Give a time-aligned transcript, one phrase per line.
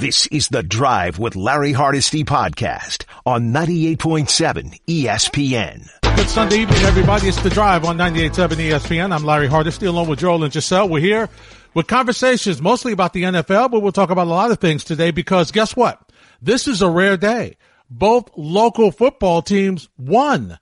[0.00, 5.90] This is the Drive with Larry Hardesty podcast on 98.7 ESPN.
[6.16, 7.28] Good Sunday evening, everybody.
[7.28, 9.14] It's the Drive on 98.7 ESPN.
[9.14, 10.88] I'm Larry Hardesty along with Joel and Giselle.
[10.88, 11.28] We're here
[11.74, 15.10] with conversations mostly about the NFL, but we'll talk about a lot of things today
[15.10, 16.00] because guess what?
[16.40, 17.58] This is a rare day.
[17.90, 20.58] Both local football teams won.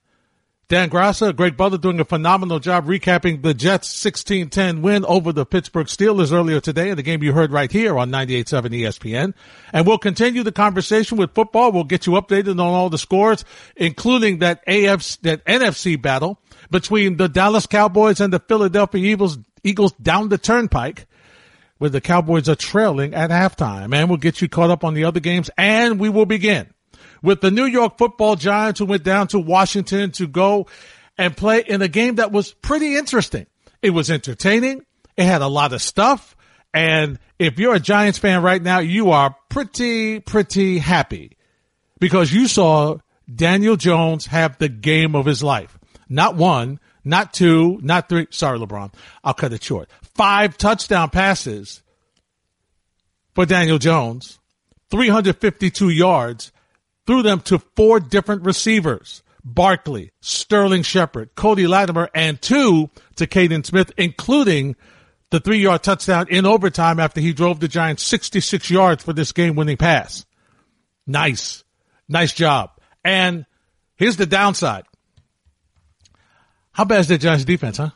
[0.68, 5.46] Dan Graca, Greg Butler doing a phenomenal job recapping the Jets 16-10 win over the
[5.46, 9.32] Pittsburgh Steelers earlier today in the game you heard right here on 98.7 ESPN.
[9.72, 11.72] And we'll continue the conversation with football.
[11.72, 16.38] We'll get you updated on all the scores, including that AFC, that NFC battle
[16.70, 21.06] between the Dallas Cowboys and the Philadelphia Eagles, Eagles down the turnpike
[21.78, 23.94] where the Cowboys are trailing at halftime.
[23.94, 26.68] And we'll get you caught up on the other games and we will begin
[27.22, 30.66] with the New York football giants who went down to Washington to go
[31.16, 33.46] and play in a game that was pretty interesting.
[33.82, 34.84] It was entertaining.
[35.16, 36.36] It had a lot of stuff.
[36.72, 41.36] And if you're a Giants fan right now, you are pretty, pretty happy
[41.98, 42.98] because you saw
[43.32, 45.78] Daniel Jones have the game of his life.
[46.08, 48.26] Not one, not two, not three.
[48.30, 48.92] Sorry, LeBron.
[49.24, 49.88] I'll cut it short.
[50.14, 51.82] Five touchdown passes
[53.34, 54.38] for Daniel Jones,
[54.90, 56.52] 352 yards,
[57.08, 59.22] threw them to four different receivers.
[59.42, 64.76] Barkley, Sterling Shepard, Cody Latimer, and two to Kaden Smith, including
[65.30, 69.32] the three yard touchdown in overtime after he drove the Giants 66 yards for this
[69.32, 70.26] game winning pass.
[71.06, 71.64] Nice.
[72.10, 72.72] Nice job.
[73.02, 73.46] And
[73.96, 74.84] here's the downside.
[76.72, 77.90] How bad is the Giants defense, huh?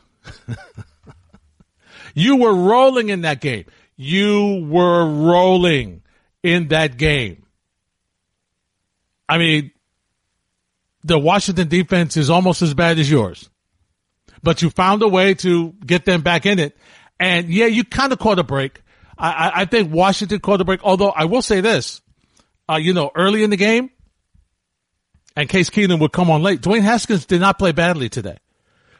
[2.14, 3.66] you were rolling in that game.
[3.94, 6.02] You were rolling
[6.42, 7.41] in that game.
[9.32, 9.70] I mean,
[11.04, 13.48] the Washington defense is almost as bad as yours,
[14.42, 16.76] but you found a way to get them back in it.
[17.18, 18.82] And yeah, you kind of caught a break.
[19.16, 20.80] I, I, think Washington caught a break.
[20.84, 22.02] Although I will say this,
[22.68, 23.88] uh, you know, early in the game,
[25.34, 26.60] and Case Keenum would come on late.
[26.60, 28.36] Dwayne Haskins did not play badly today.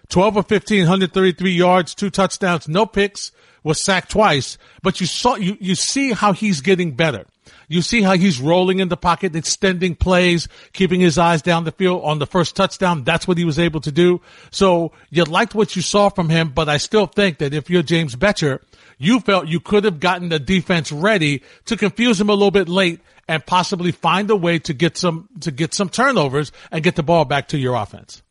[0.09, 3.33] 12 of 15, 133 yards, two touchdowns, no picks,
[3.63, 7.27] was sacked twice, but you saw, you, you see how he's getting better.
[7.69, 11.73] You see how he's rolling in the pocket, extending plays, keeping his eyes down the
[11.73, 13.05] field on the first touchdown.
[13.05, 14.21] That's what he was able to do.
[14.51, 17.83] So you liked what you saw from him, but I still think that if you're
[17.83, 18.61] James Bettcher,
[18.99, 22.69] you felt you could have gotten the defense ready to confuse him a little bit
[22.69, 26.97] late and possibly find a way to get some, to get some turnovers and get
[26.97, 28.23] the ball back to your offense.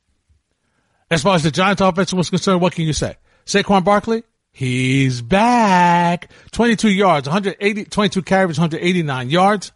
[1.10, 3.18] As far as the Giants offense was concerned, what can you say?
[3.46, 6.30] Saquon Barkley, He's back.
[6.52, 9.72] 22 yards, 180, 22 carries, 189 yards.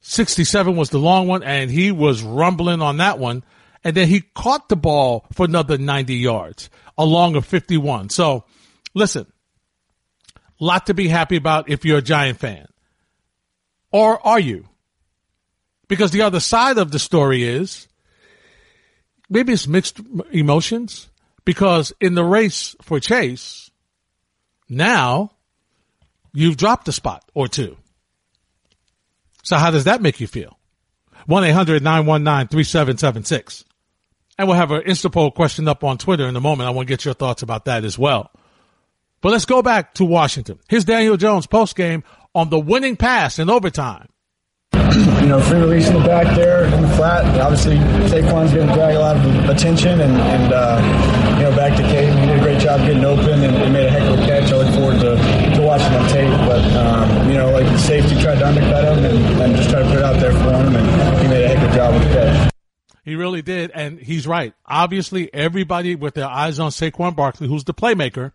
[0.00, 3.44] 67 was the long one and he was rumbling on that one.
[3.84, 8.10] And then he caught the ball for another 90 yards along of 51.
[8.10, 8.44] So
[8.94, 9.26] listen,
[10.60, 12.66] lot to be happy about if you're a Giant fan.
[13.92, 14.68] Or are you?
[15.88, 17.86] Because the other side of the story is
[19.28, 20.00] maybe it's mixed
[20.30, 21.10] emotions
[21.44, 23.70] because in the race for Chase,
[24.68, 25.32] now
[26.32, 27.76] you've dropped a spot or two.
[29.42, 30.58] So how does that make you feel?
[31.28, 33.64] 1-800-919-3776.
[34.38, 36.68] And we'll have an Instapoll question up on Twitter in a moment.
[36.68, 38.30] I want to get your thoughts about that as well.
[39.20, 40.58] But let's go back to Washington.
[40.68, 42.02] Here's Daniel Jones post game
[42.34, 44.08] on the winning pass in overtime
[44.72, 47.24] you know, free releasing the back there in the flat.
[47.40, 47.76] Obviously,
[48.08, 50.80] Saquon's going to drag a lot of attention, and, and uh,
[51.42, 52.08] you know, back to Kate.
[52.08, 54.52] He did a great job getting open and, and, made a heck of a catch.
[54.52, 55.16] I look forward to,
[55.56, 56.30] to watching that tape.
[56.46, 59.82] But um, you know, like the safety tried to undercut him and, and just tried
[59.82, 61.94] to put it out there for him, and he made a heck of a job
[61.94, 62.52] with the catch.
[63.04, 64.54] He really did, and he's right.
[64.64, 68.30] Obviously, everybody with their eyes on Saquon Barkley, who's the playmaker,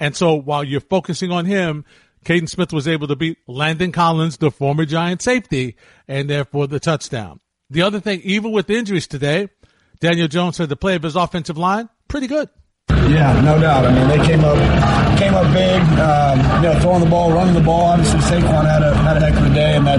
[0.00, 1.84] and so while you're focusing on him,
[2.24, 5.76] Kaden Smith was able to beat Landon Collins, the former Giant safety,
[6.08, 7.38] and therefore the touchdown.
[7.70, 9.48] The other thing, even with injuries today,
[10.00, 12.48] Daniel Jones said the play of his offensive line, pretty good.
[12.90, 13.84] Yeah, no doubt.
[13.84, 14.56] I mean, they came up,
[15.18, 15.80] came up big.
[15.98, 17.86] Um, you know, throwing the ball, running the ball.
[17.86, 19.98] Obviously, Saquon had a had a heck of a day, and that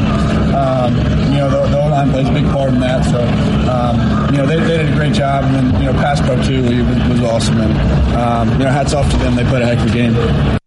[0.56, 0.96] um,
[1.32, 3.04] you know the, the line plays a big part in that.
[3.06, 3.22] So
[3.70, 6.42] um, you know, they, they did a great job, and then you know, pass pro
[6.44, 9.36] too was, was awesome, and um, you know, hats off to them.
[9.36, 10.60] They played a heck of a game.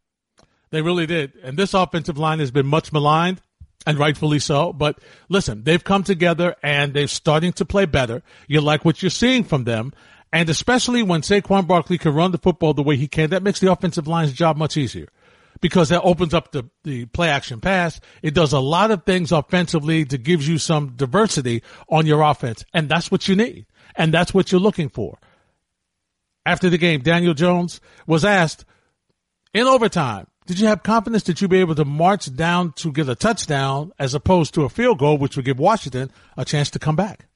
[0.71, 1.35] They really did.
[1.43, 3.41] And this offensive line has been much maligned
[3.87, 4.73] and rightfully so.
[4.73, 4.99] But
[5.29, 8.23] listen, they've come together and they're starting to play better.
[8.47, 9.93] You like what you're seeing from them.
[10.33, 13.61] And especially when Saquon Barkley can run the football the way he can, that makes
[13.61, 15.09] the offensive line's job much easier
[15.61, 18.01] because that opens up the, the play action pass.
[18.23, 22.65] It does a lot of things offensively to gives you some diversity on your offense.
[22.73, 23.67] And that's what you need.
[23.95, 25.19] And that's what you're looking for.
[26.47, 28.65] After the game, Daniel Jones was asked
[29.55, 33.09] in overtime did you have confidence that you'd be able to march down to get
[33.09, 36.79] a touchdown as opposed to a field goal, which would give Washington a chance to
[36.79, 37.27] come back?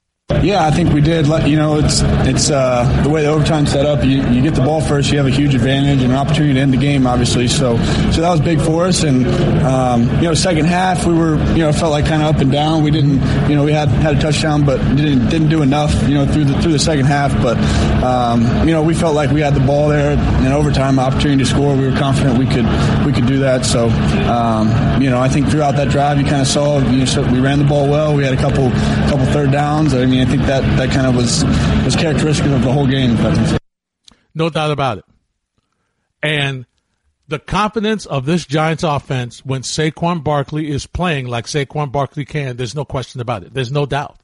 [0.43, 1.25] Yeah, I think we did.
[1.47, 4.03] You know, it's it's uh, the way the overtime set up.
[4.03, 6.59] You, you get the ball first, you have a huge advantage and an opportunity to
[6.59, 7.47] end the game, obviously.
[7.47, 7.77] So
[8.11, 9.03] so that was big for us.
[9.03, 9.25] And
[9.63, 12.51] um, you know, second half we were you know felt like kind of up and
[12.51, 12.83] down.
[12.83, 16.15] We didn't you know we had had a touchdown, but didn't didn't do enough you
[16.15, 17.31] know through the through the second half.
[17.41, 17.57] But
[18.03, 21.49] um, you know we felt like we had the ball there in overtime, opportunity to
[21.49, 21.73] score.
[21.73, 22.65] We were confident we could
[23.05, 23.65] we could do that.
[23.65, 23.87] So
[24.29, 27.23] um, you know I think throughout that drive you kind of saw you know so
[27.31, 28.13] we ran the ball well.
[28.13, 28.71] We had a couple
[29.09, 29.93] couple third downs.
[29.93, 31.43] I mean I think that that kind of was
[31.85, 33.15] was characteristic of the whole game.
[34.33, 35.05] No doubt about it.
[36.21, 36.65] And
[37.27, 42.57] the confidence of this Giants offense when Saquon Barkley is playing like Saquon Barkley can,
[42.57, 43.53] there's no question about it.
[43.53, 44.19] There's no doubt.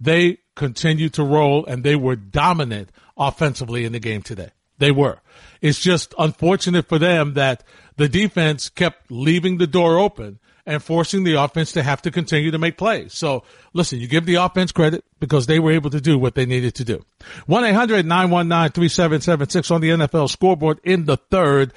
[0.00, 4.50] They continue to roll and they were dominant offensively in the game today.
[4.78, 5.20] They were.
[5.60, 7.64] It's just unfortunate for them that
[7.96, 12.50] the defense kept leaving the door open and forcing the offense to have to continue
[12.50, 13.14] to make plays.
[13.14, 16.46] So listen, you give the offense credit because they were able to do what they
[16.46, 17.04] needed to do.
[17.48, 21.72] 1-800-919-3776 on the NFL scoreboard in the third.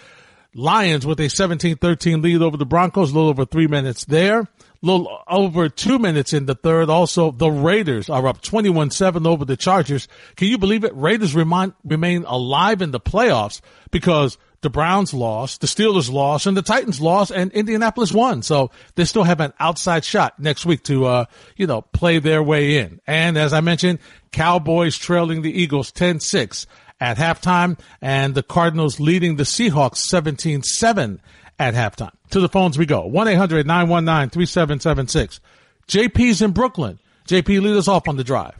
[0.53, 4.39] Lions with a 17-13 lead over the Broncos, a little over three minutes there.
[4.39, 4.47] A
[4.81, 6.89] little over two minutes in the third.
[6.89, 10.07] Also, the Raiders are up 21-7 over the Chargers.
[10.35, 10.95] Can you believe it?
[10.95, 13.61] Raiders remain, remain alive in the playoffs
[13.91, 18.41] because the Browns lost, the Steelers lost, and the Titans lost, and Indianapolis won.
[18.41, 21.25] So they still have an outside shot next week to, uh,
[21.55, 22.99] you know, play their way in.
[23.05, 23.99] And as I mentioned,
[24.31, 26.65] Cowboys trailing the Eagles 10-6
[26.99, 31.19] at halftime, and the Cardinals leading the Seahawks 17-7
[31.59, 32.13] at halftime.
[32.31, 33.09] To the phones we go.
[33.09, 35.39] 1-800-919-3776.
[35.87, 36.99] JP's in Brooklyn.
[37.27, 38.55] JP, lead us off on the drive.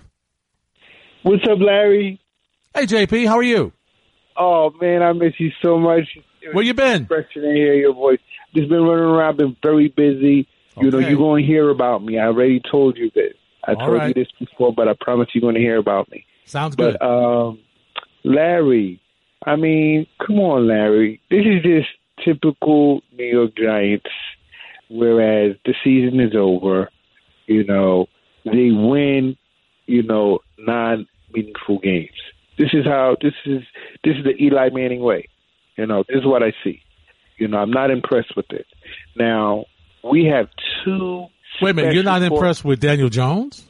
[1.24, 2.22] What's up, Larry?
[2.74, 3.74] Hey, JP, how are you?
[4.38, 6.18] Oh man, I miss you so much.
[6.54, 7.04] Where you been?
[7.04, 8.20] Refreshing to hear your voice.
[8.56, 10.48] Just been running around, been very busy.
[10.80, 12.20] You know, you're going to hear about me.
[12.20, 13.34] I already told you this.
[13.66, 14.08] I All told right.
[14.10, 16.26] you this before, but I promise you're going to hear about me.
[16.46, 17.02] Sounds good.
[17.02, 17.60] Um,
[18.24, 19.02] Larry,
[19.46, 21.20] I mean, come on, Larry.
[21.32, 21.90] This is just
[22.24, 24.06] typical New York Giants.
[24.90, 26.90] Whereas the season is over,
[27.46, 28.08] you know,
[28.46, 29.36] they win,
[29.86, 32.10] you know, non-meaningful games.
[32.58, 33.64] This is how this is.
[34.04, 35.30] This is the Eli Manning way.
[35.78, 36.82] You know, this is what I see.
[37.38, 38.66] You know, I'm not impressed with it.
[39.16, 39.66] Now
[40.04, 40.48] we have
[40.84, 41.28] two.
[41.62, 43.66] Wait a minute, you're not impressed with Daniel Jones?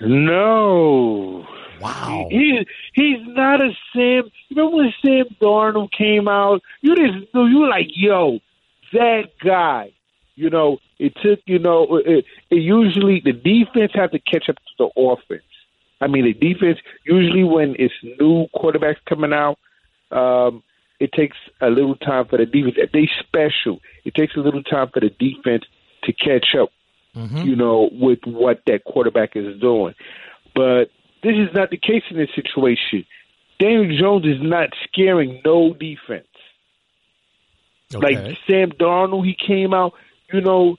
[0.00, 1.46] No.
[1.80, 2.26] Wow.
[2.30, 4.30] He he's not a Sam.
[4.48, 6.62] You remember when Sam Darnold came out?
[6.80, 8.40] You just knew you were like, yo,
[8.92, 9.92] that guy.
[10.34, 14.56] You know, it took you know it, it usually the defense have to catch up
[14.56, 15.42] to the offense.
[16.00, 19.58] I mean, the defense usually when it's new quarterbacks coming out,
[20.10, 20.62] um,
[21.00, 22.76] it takes a little time for the defense.
[22.78, 25.64] If they special, it takes a little time for the defense
[26.04, 26.70] to catch up.
[27.46, 29.94] You know, with what that quarterback is doing.
[30.54, 30.90] But
[31.22, 33.06] this is not the case in this situation.
[33.58, 36.26] Daniel Jones is not scaring no defense.
[37.92, 39.94] Like Sam Darnold, he came out,
[40.32, 40.76] you know,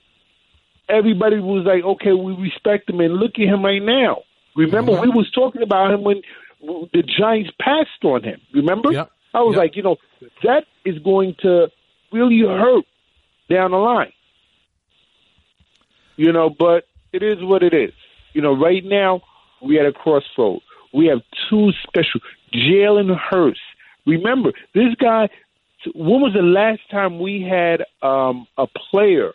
[0.88, 4.22] everybody was like, okay, we respect him, and look at him right now.
[4.58, 6.20] Remember, we was talking about him when
[6.60, 8.40] the Giants passed on him.
[8.52, 8.92] Remember?
[8.92, 9.10] Yep.
[9.32, 9.62] I was Yep.
[9.62, 9.96] like, you know,
[10.42, 11.68] that is going to
[12.12, 12.84] really hurt
[13.48, 14.12] down the line.
[16.16, 17.92] You know, but it is what it is.
[18.32, 19.22] You know, right now
[19.62, 20.60] we at a crossroad.
[20.92, 22.20] We have two special.
[22.52, 23.60] Jalen Hurts.
[24.06, 25.28] Remember, this guy.
[25.94, 29.32] When was the last time we had um, a player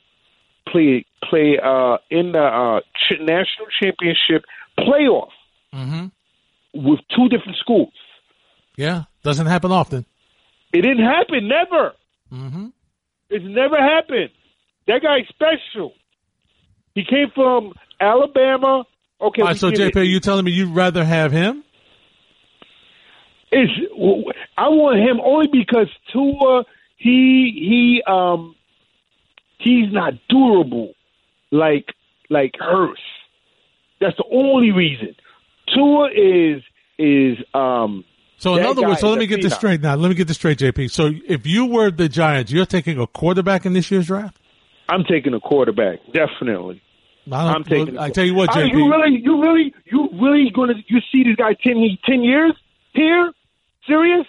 [0.68, 4.44] play play uh, in the uh, ch- national championship
[4.80, 5.30] playoff
[5.74, 6.06] hmm
[6.74, 7.94] with two different schools?
[8.76, 10.06] Yeah, doesn't happen often.
[10.74, 11.48] It didn't happen.
[11.48, 11.94] Never.
[12.30, 12.68] hmm
[13.30, 14.32] It's never happened.
[14.88, 15.94] That guy's special.
[16.96, 18.84] He came from Alabama.
[19.22, 20.06] Okay, All right, so JP, it.
[20.08, 21.64] you telling me you'd rather have him?
[23.52, 23.72] It's,
[24.58, 26.66] I want him only because Tua
[26.98, 28.56] he he um
[29.60, 30.94] he's not durable
[31.52, 31.86] like
[32.30, 33.00] like Hurts.
[34.04, 35.16] That's the only reason.
[35.74, 36.62] Tua is
[37.00, 38.04] is um
[38.38, 39.96] So in other words, so let me get this straight now.
[39.96, 40.92] Let me get this straight, JP.
[40.92, 44.38] So if you were the Giants, you're taking a quarterback in this year's draft?
[44.90, 46.82] I'm taking a quarterback definitely.
[47.32, 47.98] I I'm taking.
[47.98, 48.74] I tell you what, Are JP.
[48.74, 52.54] you really, you really, you really going to you see this guy 10, 10 years
[52.94, 53.32] here?
[53.88, 54.28] Serious?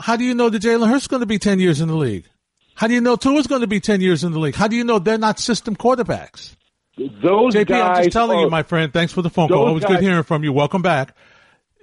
[0.00, 1.96] How do you know that Jalen Hurts is going to be 10 years in the
[1.96, 2.26] league?
[2.74, 4.54] How do you know Tua's going to be 10 years in the league?
[4.54, 6.54] How do you know they're not system quarterbacks?
[6.98, 7.98] Those JP, guys.
[7.98, 8.92] I'm just telling are, you, my friend.
[8.92, 9.66] Thanks for the phone call.
[9.66, 10.52] Always good hearing from you.
[10.52, 11.14] Welcome back.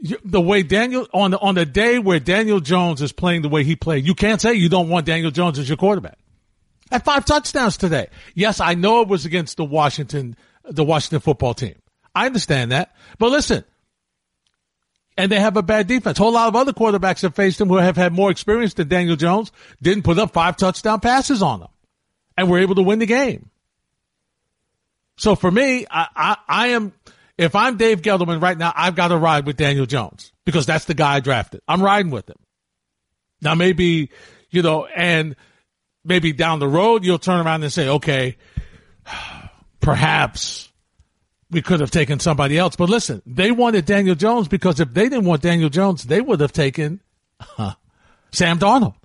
[0.02, 3.50] You- The way Daniel on the on the day where Daniel Jones is playing the
[3.50, 6.18] way he played, you can't say you don't want Daniel Jones as your quarterback.
[6.92, 8.08] At five touchdowns today.
[8.36, 11.76] Yes, I know it was against the Washington, the Washington football team.
[12.14, 12.96] I understand that.
[13.18, 13.64] But listen,
[15.18, 16.20] and they have a bad defense.
[16.20, 18.88] A whole lot of other quarterbacks have faced him who have had more experience than
[18.88, 21.70] Daniel Jones, didn't put up five touchdown passes on them,
[22.38, 23.50] and were able to win the game.
[25.18, 26.94] So for me, I, I, I am,
[27.38, 30.86] if I'm Dave Gettleman right now, I've got to ride with Daniel Jones because that's
[30.86, 31.62] the guy I drafted.
[31.68, 32.38] I'm riding with him.
[33.42, 34.10] Now maybe,
[34.50, 35.36] you know, and
[36.04, 38.38] maybe down the road, you'll turn around and say, okay,
[39.80, 40.70] perhaps
[41.52, 42.76] we could have taken somebody else.
[42.76, 46.40] But listen, they wanted Daniel Jones because if they didn't want Daniel Jones, they would
[46.40, 47.02] have taken
[48.32, 48.96] Sam Darnold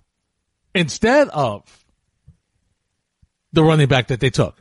[0.74, 1.62] instead of
[3.52, 4.56] the running back that they took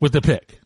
[0.00, 0.60] with the pick.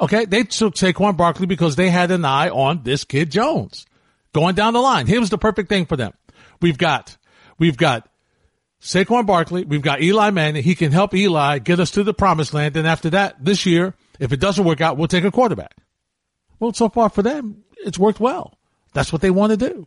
[0.00, 3.84] Okay, they took Saquon Barkley because they had an eye on this kid Jones
[4.32, 5.06] going down the line.
[5.06, 6.12] He was the perfect thing for them.
[6.60, 7.16] We've got,
[7.58, 8.08] we've got
[8.80, 9.64] Saquon Barkley.
[9.64, 10.62] We've got Eli Manning.
[10.62, 12.76] He can help Eli get us to the promised land.
[12.76, 15.74] And after that, this year, if it doesn't work out, we'll take a quarterback.
[16.60, 18.56] Well, so far for them, it's worked well.
[18.92, 19.86] That's what they want to do.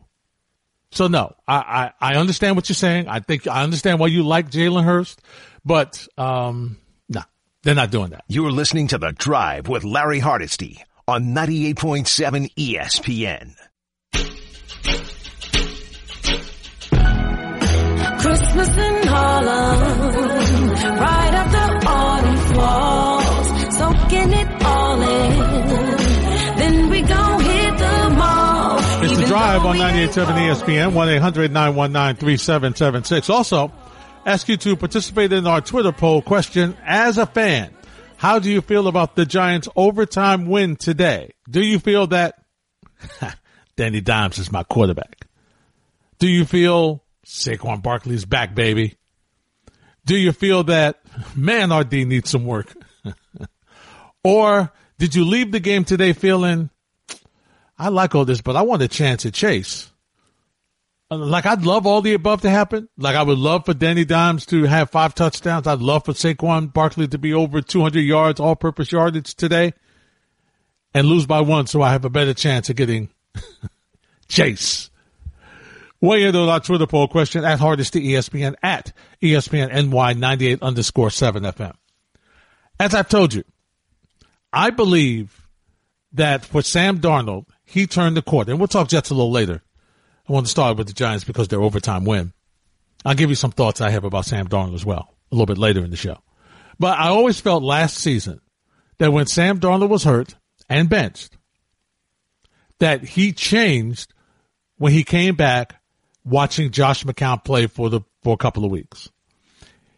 [0.91, 3.07] So no, I, I, I understand what you're saying.
[3.07, 5.15] I think I understand why you like Jalen Hurts,
[5.63, 6.77] but, um,
[7.63, 8.23] they're not doing that.
[8.27, 13.55] You're listening to The Drive with Larry Hardesty on 98.7 ESPN.
[18.19, 19.79] Christmas in Harlem,
[20.99, 25.37] right after autumn falls, soaking it all in.
[26.57, 28.77] Then we gon' hit the mall.
[29.03, 33.29] It's the drive on 98.7 ESPN, 1-800-919-3776.
[33.31, 33.71] Also,
[34.25, 36.77] ask you to participate in our Twitter poll question.
[36.83, 37.73] As a fan,
[38.17, 41.33] how do you feel about the Giants overtime win today?
[41.49, 42.43] Do you feel that
[43.75, 45.27] Danny Dimes is my quarterback?
[46.19, 48.95] Do you feel Saquon Barkley's back, baby?
[50.05, 50.99] Do you feel that,
[51.35, 52.73] man, RD needs some work?
[54.23, 56.69] or did you leave the game today feeling,
[57.77, 59.90] I like all this, but I want a chance at Chase?
[61.11, 62.87] Like I'd love all the above to happen.
[62.97, 65.67] Like I would love for Danny Dimes to have five touchdowns.
[65.67, 69.73] I'd love for Saquon Barkley to be over 200 yards, all purpose yardage today
[70.93, 71.67] and lose by one.
[71.67, 73.09] So I have a better chance of getting
[74.29, 74.89] Chase.
[75.99, 81.09] Weigh in on our Twitter poll question at Hardesty ESPN at ESPN NY 98 underscore
[81.09, 81.73] 7 FM.
[82.79, 83.43] As I've told you,
[84.53, 85.47] I believe
[86.13, 88.51] that for Sam Darnold, he turned the corner.
[88.51, 89.61] And we'll talk Jets a little later.
[90.31, 92.31] I want to start with the Giants because their overtime win.
[93.03, 95.57] I'll give you some thoughts I have about Sam Darnold as well a little bit
[95.57, 96.19] later in the show.
[96.79, 98.39] But I always felt last season
[98.97, 100.35] that when Sam Darnold was hurt
[100.69, 101.37] and benched,
[102.79, 104.13] that he changed
[104.77, 105.75] when he came back
[106.23, 109.09] watching Josh McCown play for the for a couple of weeks.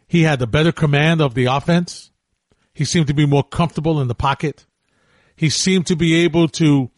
[0.08, 2.10] He had a better command of the offense.
[2.72, 4.66] He seemed to be more comfortable in the pocket.
[5.36, 6.90] He seemed to be able to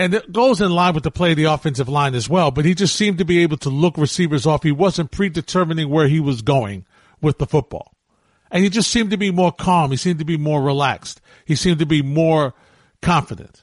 [0.00, 2.64] and it goes in line with the play of the offensive line as well, but
[2.64, 4.62] he just seemed to be able to look receivers off.
[4.62, 6.86] He wasn't predetermining where he was going
[7.20, 7.92] with the football.
[8.50, 9.90] And he just seemed to be more calm.
[9.90, 11.20] He seemed to be more relaxed.
[11.44, 12.54] He seemed to be more
[13.02, 13.62] confident.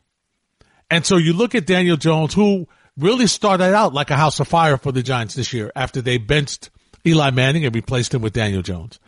[0.91, 2.67] And so you look at Daniel Jones, who
[2.97, 6.19] really started out like a house of fire for the Giants this year after they
[6.19, 6.69] benched
[7.03, 8.99] Eli Manning and replaced him with Daniel Jones.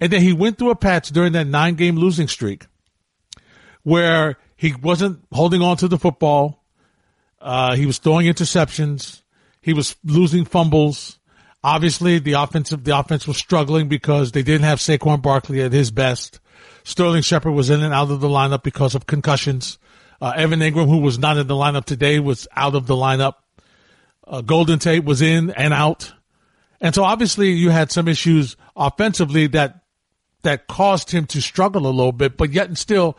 [0.00, 2.66] And then he went through a patch during that nine game losing streak
[3.82, 6.62] where he wasn't holding on to the football.
[7.46, 9.22] Uh, he was throwing interceptions.
[9.60, 11.20] He was losing fumbles.
[11.62, 15.92] Obviously, the offensive the offense was struggling because they didn't have Saquon Barkley at his
[15.92, 16.40] best.
[16.82, 19.78] Sterling Shepard was in and out of the lineup because of concussions.
[20.20, 23.34] Uh, Evan Engram, who was not in the lineup today, was out of the lineup.
[24.26, 26.12] Uh, Golden Tate was in and out,
[26.80, 29.84] and so obviously you had some issues offensively that
[30.42, 32.36] that caused him to struggle a little bit.
[32.36, 33.16] But yet and still,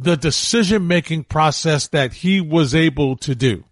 [0.00, 3.64] the decision making process that he was able to do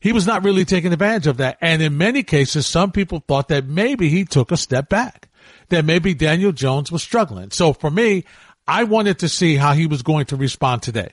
[0.00, 1.58] he was not really taking advantage of that.
[1.60, 5.28] And in many cases, some people thought that maybe he took a step back,
[5.68, 7.50] that maybe Daniel Jones was struggling.
[7.50, 8.24] So for me,
[8.66, 11.10] I wanted to see how he was going to respond today.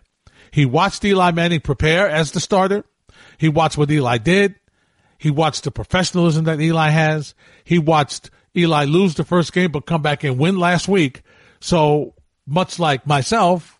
[0.51, 2.85] He watched Eli Manning prepare as the starter.
[3.37, 4.55] He watched what Eli did.
[5.17, 7.35] He watched the professionalism that Eli has.
[7.63, 11.23] He watched Eli lose the first game, but come back and win last week.
[11.59, 12.13] So
[12.45, 13.76] much like myself,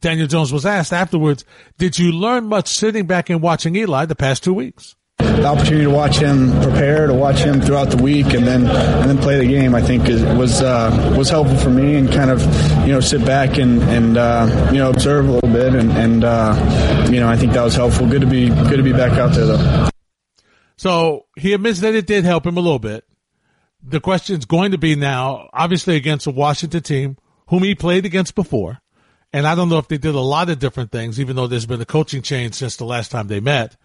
[0.00, 1.44] Daniel Jones was asked afterwards,
[1.78, 4.96] did you learn much sitting back and watching Eli the past two weeks?
[5.18, 9.10] The opportunity to watch him prepare, to watch him throughout the week, and then and
[9.10, 12.30] then play the game, I think is, was uh, was helpful for me, and kind
[12.30, 12.40] of
[12.86, 16.24] you know sit back and and uh, you know observe a little bit, and and
[16.24, 18.06] uh, you know I think that was helpful.
[18.06, 19.88] Good to be good to be back out there though.
[20.76, 23.04] So he admits that it did help him a little bit,
[23.82, 27.16] the question is going to be now, obviously against a Washington team
[27.48, 28.78] whom he played against before.
[29.32, 31.66] And I don't know if they did a lot of different things, even though there's
[31.66, 33.76] been a coaching change since the last time they met.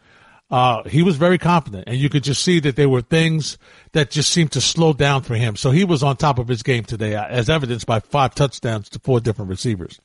[0.49, 3.57] Uh, he was very confident and you could just see that there were things
[3.93, 5.55] that just seemed to slow down for him.
[5.55, 8.87] So he was on top of his game today, uh, as evidenced by five touchdowns
[8.89, 9.99] to four different receivers.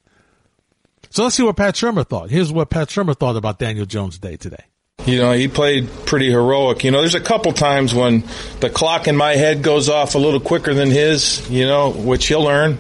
[1.11, 2.31] So let's see what Pat Shurmur thought.
[2.31, 4.65] Here's what Pat Shurmur thought about Daniel Jones' day today.
[5.07, 6.85] You know, he played pretty heroic.
[6.85, 8.25] You know, there's a couple times when
[8.61, 12.26] the clock in my head goes off a little quicker than his, you know, which
[12.26, 12.76] he'll learn.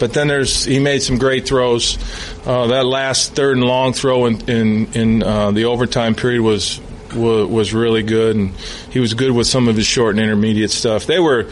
[0.00, 1.96] But then there's, he made some great throws.
[2.46, 6.80] Uh, that last third and long throw in, in, in uh, the overtime period was,
[7.14, 8.34] was, was really good.
[8.34, 8.50] And
[8.90, 11.06] he was good with some of his short and intermediate stuff.
[11.06, 11.50] They were,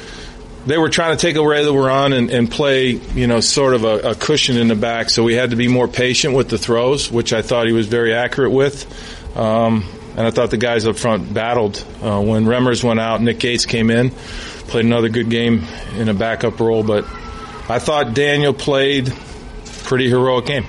[0.66, 3.84] they were trying to take away the run and, and play, you know, sort of
[3.84, 5.10] a, a, cushion in the back.
[5.10, 7.87] So we had to be more patient with the throws, which I thought he was
[7.87, 9.37] very accurate with.
[9.37, 9.84] Um,
[10.17, 11.85] and I thought the guys up front battled.
[12.03, 15.65] Uh, when Remmers went out, Nick Gates came in, played another good game
[15.97, 16.83] in a backup role.
[16.83, 17.05] But
[17.69, 19.12] I thought Daniel played
[19.88, 20.67] pretty heroic game.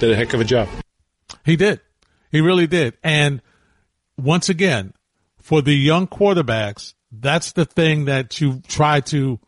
[0.00, 0.68] Did a heck of a job.
[1.44, 1.80] He did.
[2.32, 2.94] He really did.
[3.02, 3.40] And
[4.18, 4.92] once again,
[5.40, 9.38] for the young quarterbacks, that's the thing that you try to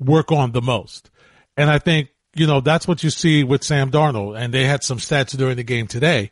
[0.00, 1.10] work on the most.
[1.56, 4.38] And I think, you know, that's what you see with Sam Darnold.
[4.38, 6.30] And they had some stats during the game today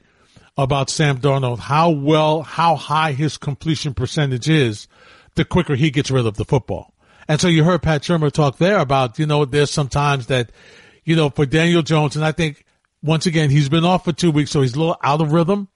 [0.56, 4.86] about Sam Darnold, how well, how high his completion percentage is,
[5.34, 6.92] the quicker he gets rid of the football.
[7.28, 10.50] And so you heard Pat Shurmur talk there about, you know, there's sometimes that,
[11.04, 12.64] you know, for Daniel Jones, and I think
[13.02, 15.68] once again, he's been off for two weeks, so he's a little out of rhythm.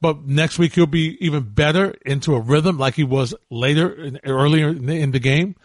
[0.00, 4.20] But next week he'll be even better into a rhythm like he was later, in,
[4.24, 5.56] earlier in the game.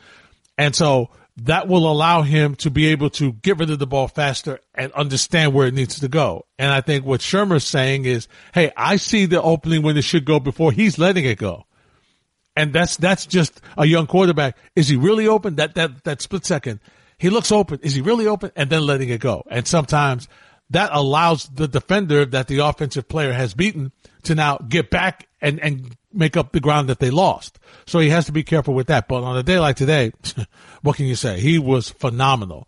[0.58, 4.08] And so that will allow him to be able to get rid of the ball
[4.08, 6.46] faster and understand where it needs to go.
[6.60, 10.26] And I think what Shurmur's saying is, Hey, I see the opening when it should
[10.26, 11.66] go before he's letting it go.
[12.56, 14.58] And that's, that's just a young quarterback.
[14.76, 15.56] Is he really open?
[15.56, 16.80] That, that, that split second.
[17.18, 17.80] He looks open.
[17.82, 18.52] Is he really open?
[18.56, 19.44] And then letting it go.
[19.50, 20.28] And sometimes
[20.70, 23.92] that allows the defender that the offensive player has beaten
[24.24, 27.60] to now get back and, and make up the ground that they lost.
[27.86, 29.08] So he has to be careful with that.
[29.08, 30.12] But on a day like today,
[30.82, 31.40] what can you say?
[31.40, 32.68] He was phenomenal.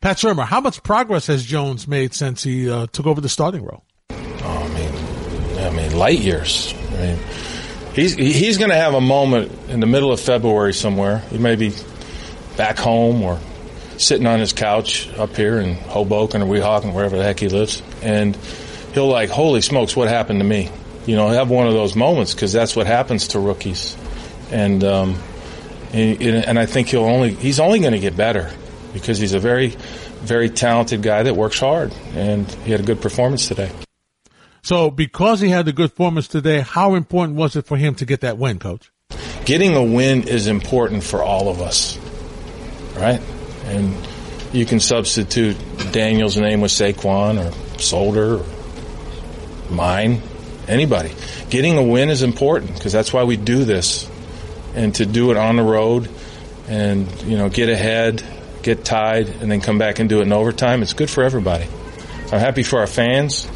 [0.00, 3.64] Pat Shurmur, how much progress has Jones made since he uh, took over the starting
[3.64, 3.84] role?
[4.10, 6.74] Oh, I mean, I mean, light years.
[6.90, 7.18] I mean,
[7.94, 11.20] he's he's going to have a moment in the middle of February somewhere.
[11.30, 11.72] He may be
[12.56, 13.40] back home or
[13.96, 17.82] sitting on his couch up here in Hoboken or Weehawken, wherever the heck he lives,
[18.02, 18.36] and
[18.92, 20.70] he'll like, holy smokes, what happened to me?
[21.06, 23.96] You know, have one of those moments because that's what happens to rookies,
[24.50, 25.18] and um,
[25.92, 28.50] and, and I think he'll only he's only going to get better
[28.92, 29.68] because he's a very
[30.24, 33.70] very talented guy that works hard, and he had a good performance today.
[34.62, 38.06] So, because he had a good performance today, how important was it for him to
[38.06, 38.90] get that win, Coach?
[39.44, 41.98] Getting a win is important for all of us,
[42.96, 43.20] right?
[43.66, 43.94] And
[44.54, 45.58] you can substitute
[45.92, 48.46] Daniel's name with Saquon or Solder, or
[49.70, 50.22] mine,
[50.68, 51.12] anybody.
[51.50, 54.08] Getting a win is important because that's why we do this,
[54.74, 56.08] and to do it on the road,
[56.68, 58.22] and you know, get ahead,
[58.62, 60.82] get tied, and then come back and do it in overtime.
[60.82, 61.66] It's good for everybody.
[62.32, 63.48] I'm happy for our fans.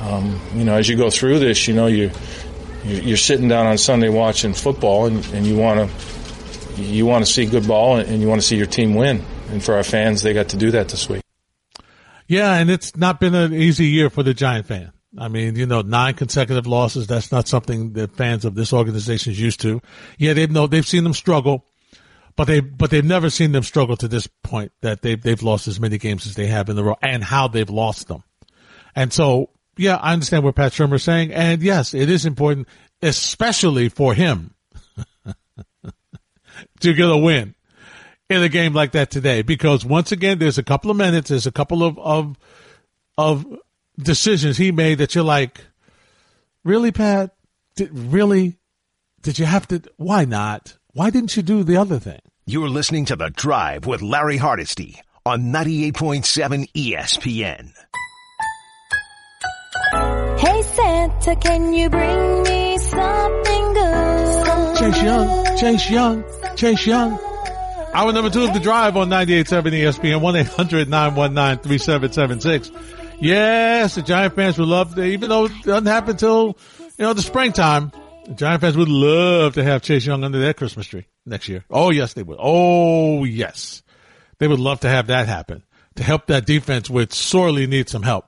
[0.00, 2.10] Um, you know, as you go through this, you know you
[2.84, 7.30] you're sitting down on Sunday watching football, and, and you want to you want to
[7.30, 9.24] see good ball, and you want to see your team win.
[9.50, 11.22] And for our fans, they got to do that this week.
[12.28, 14.92] Yeah, and it's not been an easy year for the Giant fan.
[15.18, 19.32] I mean, you know, nine consecutive losses, that's not something that fans of this organization
[19.32, 19.80] is used to.
[20.18, 21.66] Yeah, they've know they've seen them struggle,
[22.36, 25.66] but they but they've never seen them struggle to this point that they've they've lost
[25.66, 28.22] as many games as they have in the row and how they've lost them.
[28.94, 32.68] And so, yeah, I understand what Pat Shurmur is saying, and yes, it is important,
[33.02, 34.54] especially for him,
[36.80, 37.54] to get a win
[38.28, 41.48] in a game like that today because once again, there's a couple of minutes, there's
[41.48, 42.38] a couple of, of,
[43.18, 43.44] of
[44.02, 45.64] decisions he made that you're like,
[46.64, 47.34] really, Pat?
[47.76, 48.58] Did, really?
[49.22, 49.82] Did you have to?
[49.96, 50.76] Why not?
[50.92, 52.20] Why didn't you do the other thing?
[52.46, 57.72] You're listening to The Drive with Larry Hardesty on 98.7 ESPN.
[60.40, 64.76] Hey Santa, can you bring me something good?
[64.78, 66.24] Chase Young, Chase Young,
[66.56, 67.18] Chase Young.
[67.92, 70.20] Hour number two of the drive on 98.7 ESPN,
[71.60, 72.70] 1-800-919-3776.
[73.20, 77.12] Yes, the Giant fans would love to, even though it doesn't happen till, you know,
[77.12, 77.92] the springtime,
[78.26, 81.64] the Giant fans would love to have Chase Young under their Christmas tree next year.
[81.70, 82.38] Oh, yes, they would.
[82.40, 83.82] Oh, yes.
[84.38, 85.62] They would love to have that happen
[85.96, 88.24] to help that defense which sorely needs some help.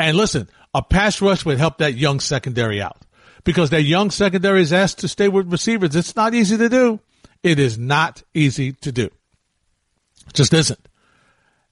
[0.00, 3.00] And listen, a pass rush would help that young secondary out
[3.44, 5.94] because that young secondary is asked to stay with receivers.
[5.94, 7.00] It's not easy to do.
[7.42, 9.06] It is not easy to do.
[9.06, 10.88] It just isn't.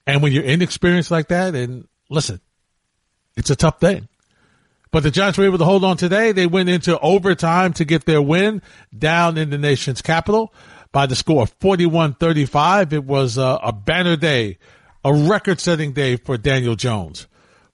[0.07, 2.41] And when you're inexperienced like that, and listen,
[3.37, 4.09] it's a tough thing.
[4.91, 6.33] But the Giants were able to hold on today.
[6.33, 8.63] They went into overtime to get their win
[8.97, 10.55] down in the nation's capital
[10.93, 12.93] by the score of 41-35.
[12.93, 14.59] It was a, a banner day,
[15.05, 17.27] a record-setting day for Daniel Jones,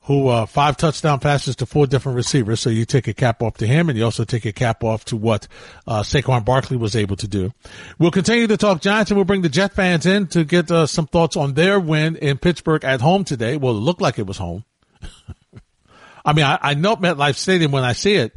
[0.05, 2.61] who uh, five touchdown passes to four different receivers.
[2.61, 5.05] So you take a cap off to him, and you also take a cap off
[5.07, 5.47] to what
[5.87, 7.53] uh, Saquon Barkley was able to do.
[7.99, 10.87] We'll continue to talk Giants, and we'll bring the Jet fans in to get uh,
[10.87, 13.57] some thoughts on their win in Pittsburgh at home today.
[13.57, 14.65] Well, it looked like it was home.
[16.25, 18.37] I mean, I, I know MetLife Stadium when I see it.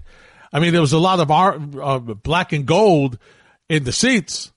[0.53, 3.17] I mean, there was a lot of art, uh, black and gold
[3.69, 4.51] in the seats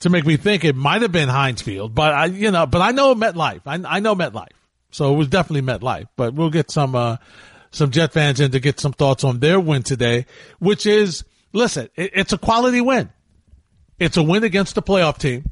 [0.00, 2.82] to make me think it might have been Heinz Field, but I, you know, but
[2.82, 3.62] I know MetLife.
[3.64, 4.48] I, I know MetLife.
[4.96, 7.18] So it was definitely MetLife, but we'll get some, uh,
[7.70, 10.24] some Jet fans in to get some thoughts on their win today,
[10.58, 13.10] which is, listen, it, it's a quality win.
[13.98, 15.50] It's a win against the playoff team.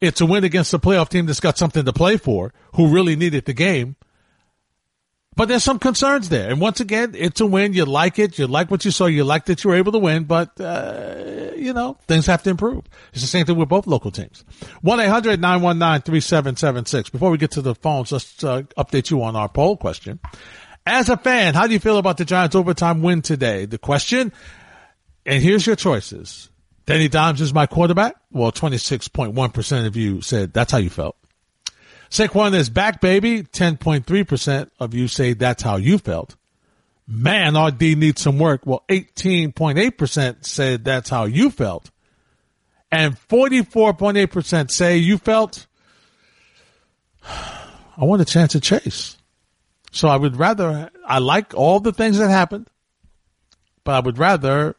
[0.00, 3.16] It's a win against the playoff team that's got something to play for, who really
[3.16, 3.96] needed the game.
[5.34, 6.50] But there's some concerns there.
[6.50, 7.72] And once again, it's a win.
[7.72, 8.38] You like it.
[8.38, 9.06] You like what you saw.
[9.06, 12.50] You like that you were able to win, but, uh, you know, things have to
[12.50, 12.84] improve.
[13.12, 14.44] It's the same thing with both local teams.
[14.84, 17.10] 1-800-919-3776.
[17.10, 20.20] Before we get to the phones, let's uh, update you on our poll question.
[20.84, 23.64] As a fan, how do you feel about the Giants overtime win today?
[23.64, 24.32] The question,
[25.24, 26.50] and here's your choices.
[26.84, 28.16] Danny Dimes is my quarterback.
[28.32, 31.16] Well, 26.1% of you said that's how you felt.
[32.12, 33.42] Saquon is back, baby.
[33.42, 36.36] 10.3% of you say that's how you felt.
[37.08, 38.66] Man, RD needs some work.
[38.66, 41.90] Well, 18.8% said that's how you felt.
[42.90, 45.66] And 44.8% say you felt,
[47.24, 49.16] I want a chance to chase.
[49.90, 52.68] So I would rather, I like all the things that happened,
[53.84, 54.76] but I would rather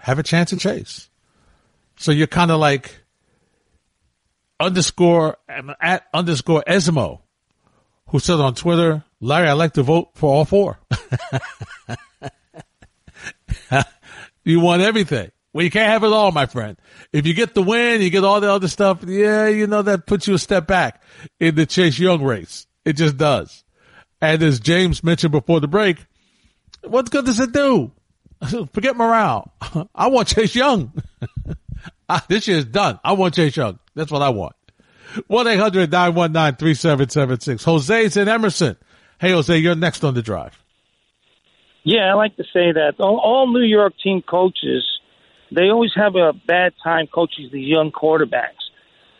[0.00, 1.08] have a chance to chase.
[1.96, 3.05] So you're kind of like,
[4.60, 5.36] underscore
[5.80, 7.20] at underscore Esmo,
[8.08, 10.78] who said on Twitter, Larry, I'd like to vote for all four.
[14.44, 15.30] you want everything.
[15.52, 16.76] Well, you can't have it all, my friend.
[17.12, 19.02] If you get the win, you get all the other stuff.
[19.06, 21.02] Yeah, you know, that puts you a step back
[21.40, 22.66] in the Chase Young race.
[22.84, 23.64] It just does.
[24.20, 25.96] And as James mentioned before the break,
[26.82, 27.90] what good does it do?
[28.72, 29.50] Forget morale.
[29.94, 30.92] I want Chase Young.
[32.08, 33.00] Ah, this year's done.
[33.02, 33.78] I want Chase Young.
[33.96, 34.54] That's what I want.
[35.30, 37.64] 1-800-919-3776.
[37.64, 38.76] Jose's in Emerson.
[39.18, 40.62] Hey, Jose, you're next on the drive.
[41.82, 44.84] Yeah, I like to say that all, all New York team coaches,
[45.50, 48.70] they always have a bad time coaching these young quarterbacks.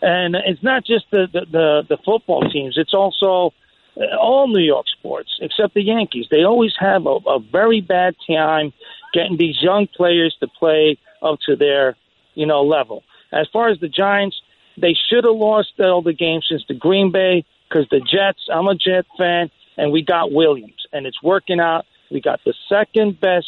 [0.03, 2.77] And it's not just the, the, the, the football teams.
[2.77, 3.55] It's also
[3.97, 6.27] uh, all New York sports, except the Yankees.
[6.31, 8.75] They always have a, a very bad time
[9.15, 11.97] getting these young players to play up to their
[12.37, 13.03] you know, level.
[13.33, 14.41] As far as the Giants,
[14.81, 18.67] they should have lost all the games since the Green Bay because the Jets, I'm
[18.67, 21.85] a Jet fan, and we got Williams, and it's working out.
[22.11, 23.47] We got the second best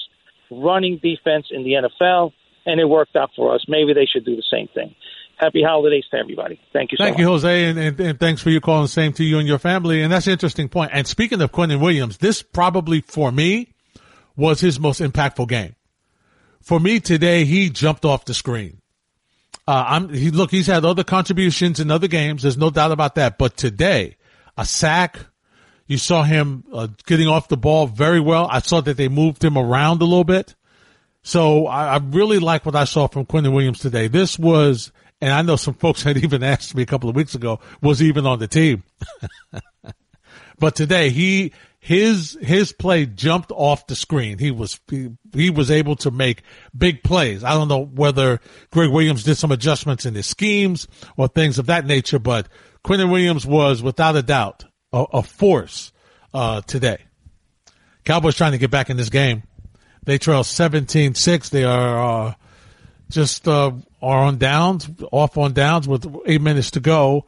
[0.50, 2.32] running defense in the NFL,
[2.66, 3.64] and it worked out for us.
[3.68, 4.94] Maybe they should do the same thing.
[5.36, 6.60] Happy holidays to everybody.
[6.72, 7.20] Thank you so Thank much.
[7.20, 9.58] you, Jose, and, and, and thanks for your call and same to you and your
[9.60, 10.02] family.
[10.02, 10.90] And that's an interesting point.
[10.92, 13.72] And speaking of Quinnen Williams, this probably for me
[14.36, 15.76] was his most impactful game.
[16.60, 18.80] For me today, he jumped off the screen.
[19.68, 22.40] Uh, I'm, he, look, he's had other contributions in other games.
[22.40, 23.36] There's no doubt about that.
[23.36, 24.16] But today,
[24.56, 25.18] a sack,
[25.86, 28.48] you saw him uh, getting off the ball very well.
[28.50, 30.54] I saw that they moved him around a little bit.
[31.22, 34.08] So I, I really like what I saw from Quinnen Williams today.
[34.08, 37.34] This was, and I know some folks had even asked me a couple of weeks
[37.34, 38.84] ago, was even on the team?
[40.58, 44.38] but today he, his his play jumped off the screen.
[44.38, 46.42] He was he, he, was able to make
[46.76, 47.44] big plays.
[47.44, 51.66] I don't know whether Gregg Williams did some adjustments in his schemes or things of
[51.66, 52.48] that nature, but
[52.84, 55.92] Quinnen Williams was without a doubt a, a force
[56.34, 56.98] uh, today.
[58.04, 59.42] Cowboys trying to get back in this game.
[60.04, 61.50] They trail 17-6.
[61.50, 62.34] They are uh,
[63.10, 67.26] just uh, are on downs, off on downs with eight minutes to go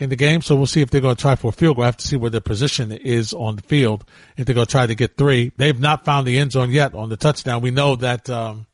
[0.00, 0.40] in the game.
[0.40, 1.84] So we'll see if they're going to try for a field goal.
[1.84, 4.04] I have to see where their position is on the field.
[4.36, 6.94] If they're going to try to get three, they've not found the end zone yet
[6.94, 7.60] on the touchdown.
[7.60, 8.66] We know that, um,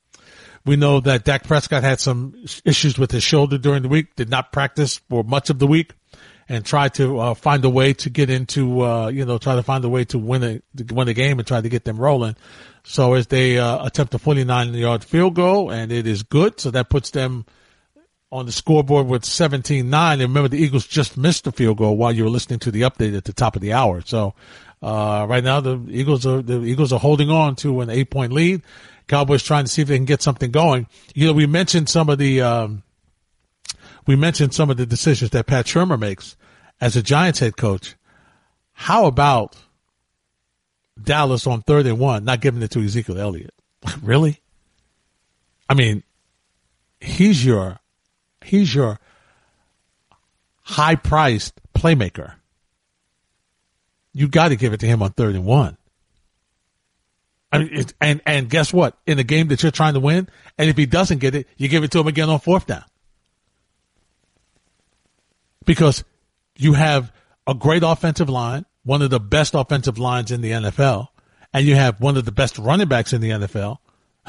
[0.65, 2.35] we know that Dak Prescott had some
[2.65, 5.93] issues with his shoulder during the week, did not practice for much of the week
[6.49, 9.63] and tried to uh, find a way to get into, uh, you know, try to
[9.65, 11.99] find a way to win a, to win the game and try to get them
[11.99, 12.37] rolling.
[12.85, 16.61] So as they, uh, attempt a 49 yard field goal and it is good.
[16.61, 17.47] So that puts them,
[18.33, 19.85] on the scoreboard with 17-9.
[20.13, 22.83] And remember, the Eagles just missed the field goal while you were listening to the
[22.83, 24.03] update at the top of the hour.
[24.03, 24.35] So,
[24.83, 28.33] uh, right now the Eagles are, the Eagles are holding on to an eight point
[28.33, 28.63] lead.
[29.09, 30.87] Cowboys trying to see if they can get something going.
[31.15, 32.83] You know, we mentioned some of the, um,
[34.07, 36.37] we mentioned some of the decisions that Pat Shurmur makes
[36.81, 37.95] as a Giants head coach.
[38.73, 39.57] How about
[41.03, 43.55] Dallas on third and one, not giving it to Ezekiel Elliott?
[44.03, 44.41] really?
[45.69, 46.03] I mean,
[47.01, 47.79] he's your,
[48.47, 48.99] he's your
[50.63, 52.35] high priced playmaker.
[54.13, 55.77] You got to give it to him on third and one.
[57.53, 58.97] I mean, and and guess what?
[59.07, 60.29] In the game that you're trying to win,
[60.59, 62.85] and if he doesn't get it, you give it to him again on fourth down
[65.65, 66.05] because
[66.57, 67.13] you have
[67.47, 71.09] a great offensive line, one of the best offensive lines in the NFL,
[71.53, 73.79] and you have one of the best running backs in the NFL.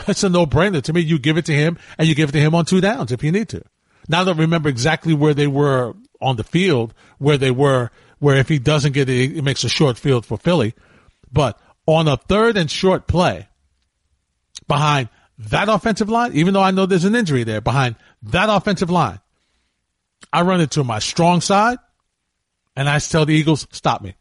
[0.08, 1.02] It's a no-brainer to me.
[1.02, 3.24] You give it to him, and you give it to him on two downs if
[3.24, 3.64] you need to.
[4.08, 8.38] Now I don't remember exactly where they were on the field, where they were, where
[8.38, 10.74] if he doesn't get it, it makes a short field for Philly.
[11.32, 13.48] But on a third and short play
[14.68, 18.90] behind that offensive line, even though I know there's an injury there, behind that offensive
[18.90, 19.20] line,
[20.34, 21.78] I run into my strong side
[22.76, 24.16] and I tell the Eagles, stop me.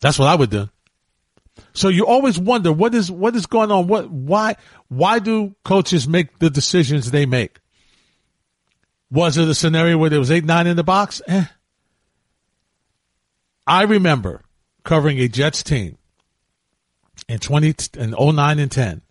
[0.00, 0.68] That's what I would do.
[1.72, 3.86] So you always wonder what is what is going on.
[3.86, 4.56] What why
[4.88, 7.58] why do coaches make the decisions they make?
[9.10, 11.22] Was it a scenario where there was eight nine in the box?
[11.26, 11.44] Eh.
[13.66, 14.42] I remember
[14.84, 15.98] covering a Jets team
[17.28, 19.02] in twenty in 09 and ten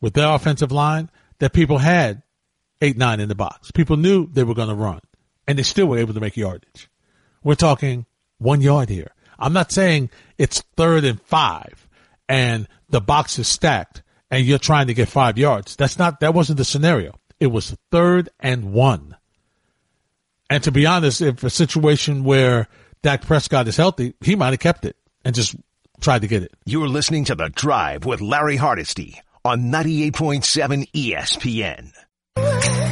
[0.00, 2.22] with their offensive line that people had
[2.80, 3.70] eight, nine in the box.
[3.70, 5.00] People knew they were going to run
[5.46, 6.88] and they still were able to make yardage.
[7.42, 8.06] We're talking
[8.38, 9.12] one yard here.
[9.38, 11.88] I'm not saying it's third and five
[12.28, 15.76] and the box is stacked and you're trying to get five yards.
[15.76, 17.14] That's not, that wasn't the scenario.
[17.40, 19.16] It was third and one.
[20.50, 22.68] And to be honest, if a situation where
[23.02, 25.56] Dak Prescott is healthy, he might have kept it and just
[26.00, 26.52] tried to get it.
[26.64, 32.87] You're listening to The Drive with Larry Hardesty on 98.7 ESPN.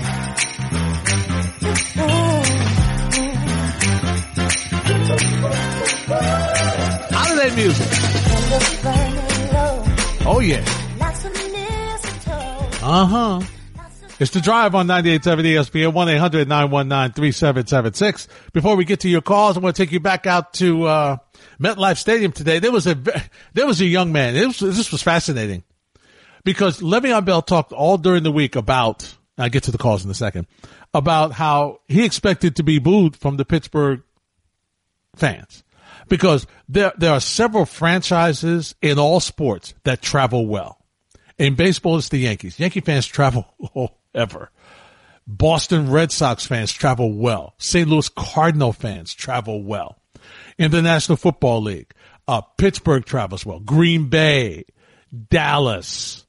[7.56, 7.88] Music.
[10.28, 10.64] Oh yeah.
[12.82, 13.40] Uh huh.
[14.18, 18.28] It's the drive on 98.7 ESPN, 1-800-919-3776.
[18.52, 21.16] Before we get to your calls, I want to take you back out to, uh,
[21.60, 22.58] MetLife Stadium today.
[22.58, 22.94] There was a,
[23.54, 24.34] there was a young man.
[24.46, 25.64] Was, this was fascinating
[26.44, 30.10] because Le'Veon Bell talked all during the week about, I'll get to the calls in
[30.10, 30.46] a second,
[30.94, 34.02] about how he expected to be booed from the Pittsburgh
[35.14, 35.62] fans
[36.08, 40.78] because there, there are several franchises in all sports that travel well.
[41.38, 42.58] In baseball, it's the Yankees.
[42.58, 43.46] Yankee fans travel
[44.14, 44.50] ever.
[45.26, 47.54] Boston Red Sox fans travel well.
[47.58, 47.88] St.
[47.88, 49.98] Louis Cardinal fans travel well.
[50.56, 51.92] In the National Football League,
[52.28, 53.60] uh, Pittsburgh travels well.
[53.60, 54.64] Green Bay,
[55.28, 56.24] Dallas,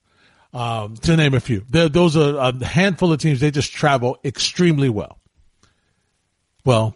[0.53, 1.63] um, to name a few.
[1.69, 3.39] They're, those are a handful of teams.
[3.39, 5.19] They just travel extremely well.
[6.65, 6.95] Well,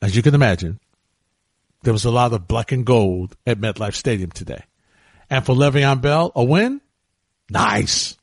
[0.00, 0.78] as you can imagine,
[1.82, 4.62] there was a lot of black and gold at MetLife Stadium today.
[5.28, 6.80] And for Le'Veon Bell, a win?
[7.48, 8.16] Nice.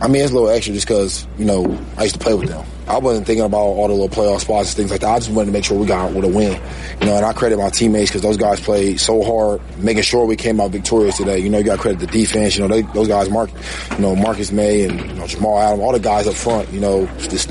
[0.00, 2.48] I mean, it's a little extra just because, you know, I used to play with
[2.48, 2.66] them.
[2.88, 5.14] I wasn't thinking about all the little playoff spots and things like that.
[5.14, 6.60] I just wanted to make sure we got out with a win.
[7.00, 10.26] You know, and I credit my teammates because those guys played so hard, making sure
[10.26, 11.38] we came out victorious today.
[11.38, 12.56] You know, you got to credit the defense.
[12.56, 13.50] You know, they, those guys, Mark,
[13.92, 16.80] you know, Marcus Maye and you know, Jamal Adams, all the guys up front, you
[16.80, 17.48] know, just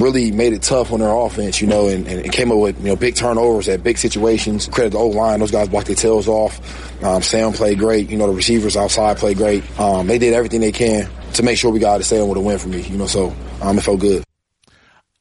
[0.00, 2.86] really made it tough on their offense, you know, and, and came up with, you
[2.86, 4.68] know, big turnovers at big situations.
[4.68, 5.40] Credit the O-line.
[5.40, 7.02] Those guys blocked their tails off.
[7.02, 8.10] Um, Sam played great.
[8.10, 9.64] You know, the receivers outside played great.
[9.78, 12.40] Um, they did everything they can to make sure we got to stay with a
[12.40, 14.24] win for me, you know, so um, it felt good.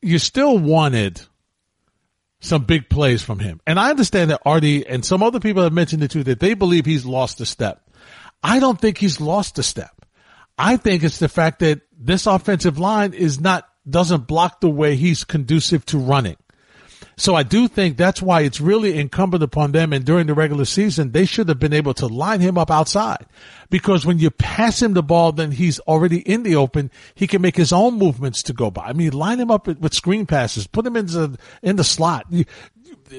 [0.01, 1.21] You still wanted
[2.39, 3.59] some big plays from him.
[3.65, 6.53] And I understand that Artie and some other people have mentioned it too, that they
[6.53, 7.81] believe he's lost a step.
[8.43, 10.05] I don't think he's lost a step.
[10.57, 14.95] I think it's the fact that this offensive line is not doesn't block the way
[14.95, 16.37] he's conducive to running.
[17.17, 19.93] So I do think that's why it's really incumbent upon them.
[19.93, 23.25] And during the regular season, they should have been able to line him up outside
[23.69, 26.91] because when you pass him the ball, then he's already in the open.
[27.13, 28.87] He can make his own movements to go by.
[28.87, 32.25] I mean, line him up with screen passes, put him into in the slot.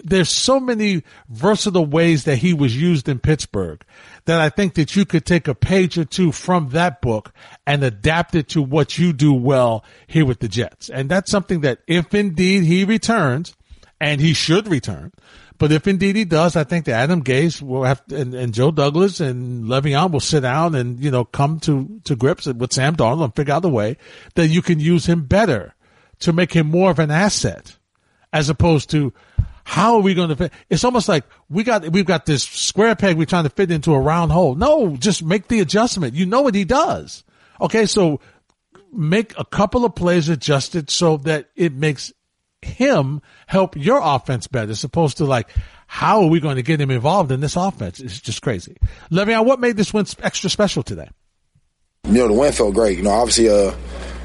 [0.05, 3.85] There's so many versatile ways that he was used in Pittsburgh
[4.25, 7.33] that I think that you could take a page or two from that book
[7.67, 10.91] and adapt it to what you do well here with the Jets.
[10.91, 13.55] And that's something that if indeed he returns,
[14.01, 15.13] and he should return,
[15.59, 18.53] but if indeed he does, I think that Adam Gase will have to, and, and,
[18.53, 22.73] Joe Douglas and Le'Veon will sit down and you know come to to grips with
[22.73, 23.97] Sam Darnold and figure out a way
[24.35, 25.75] that you can use him better
[26.21, 27.77] to make him more of an asset,
[28.33, 29.13] as opposed to
[29.69, 30.53] how are we going to fit?
[30.71, 33.93] It's almost like we got, we've got this square peg we're trying to fit into
[33.95, 34.55] a round hole.
[34.55, 36.15] No, just make the adjustment.
[36.15, 37.25] You know what he does.
[37.61, 38.21] Okay, so
[38.93, 42.13] make a couple of plays adjusted so that it makes
[42.63, 45.49] him help your offense better, as opposed to like,
[45.89, 47.99] how are we going to get him involved in this offense?
[47.99, 48.77] It's just crazy.
[49.11, 51.11] Le'Veon, what made this win extra special today?
[52.05, 52.99] You know, the win felt great.
[52.99, 53.75] You know, obviously, uh,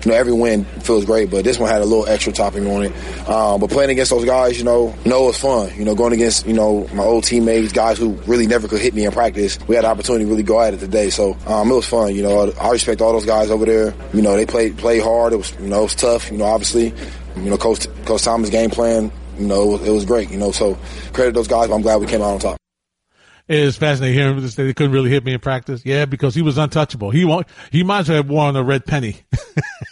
[0.03, 2.83] you know, every win feels great, but this one had a little extra topping on
[2.83, 3.29] it.
[3.29, 5.71] Um, but playing against those guys, you know, no, it's fun.
[5.75, 8.93] You know, going against, you know, my old teammates, guys who really never could hit
[8.93, 9.59] me in practice.
[9.67, 11.09] We had the opportunity to really go at it today.
[11.09, 12.15] So, um, it was fun.
[12.15, 13.93] You know, I respect all those guys over there.
[14.13, 15.33] You know, they played, played hard.
[15.33, 16.93] It was, you know, it was tough, you know, obviously.
[17.35, 20.37] You know, Coach, Coach Thomas' game plan, you know, it was, it was great, you
[20.37, 20.77] know, so
[21.13, 22.57] credit those guys, I'm glad we came out on top.
[23.47, 25.81] It is fascinating hearing him say they couldn't really hit me in practice.
[25.83, 27.09] Yeah, because he was untouchable.
[27.09, 29.17] He won't, he might as well have worn a red penny.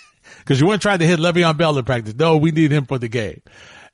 [0.49, 2.15] Cause you weren't trying to hit Le'Veon Bell in practice.
[2.15, 3.43] No, we need him for the game.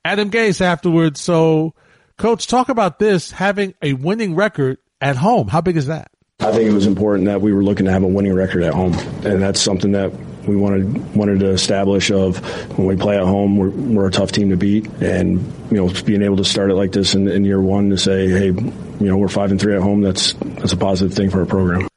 [0.05, 1.19] Adam Gase afterwards.
[1.19, 1.73] So
[2.17, 5.49] coach, talk about this having a winning record at home.
[5.49, 6.11] How big is that?
[6.39, 8.73] I think it was important that we were looking to have a winning record at
[8.73, 8.93] home.
[9.25, 10.13] And that's something that
[10.47, 12.37] we wanted wanted to establish of
[12.77, 15.39] when we play at home, we're, we're a tough team to beat, and
[15.71, 18.29] you know being able to start it like this in, in year one to say,
[18.29, 21.39] hey, you know we're five and three at home, that's that's a positive thing for
[21.39, 21.87] our program.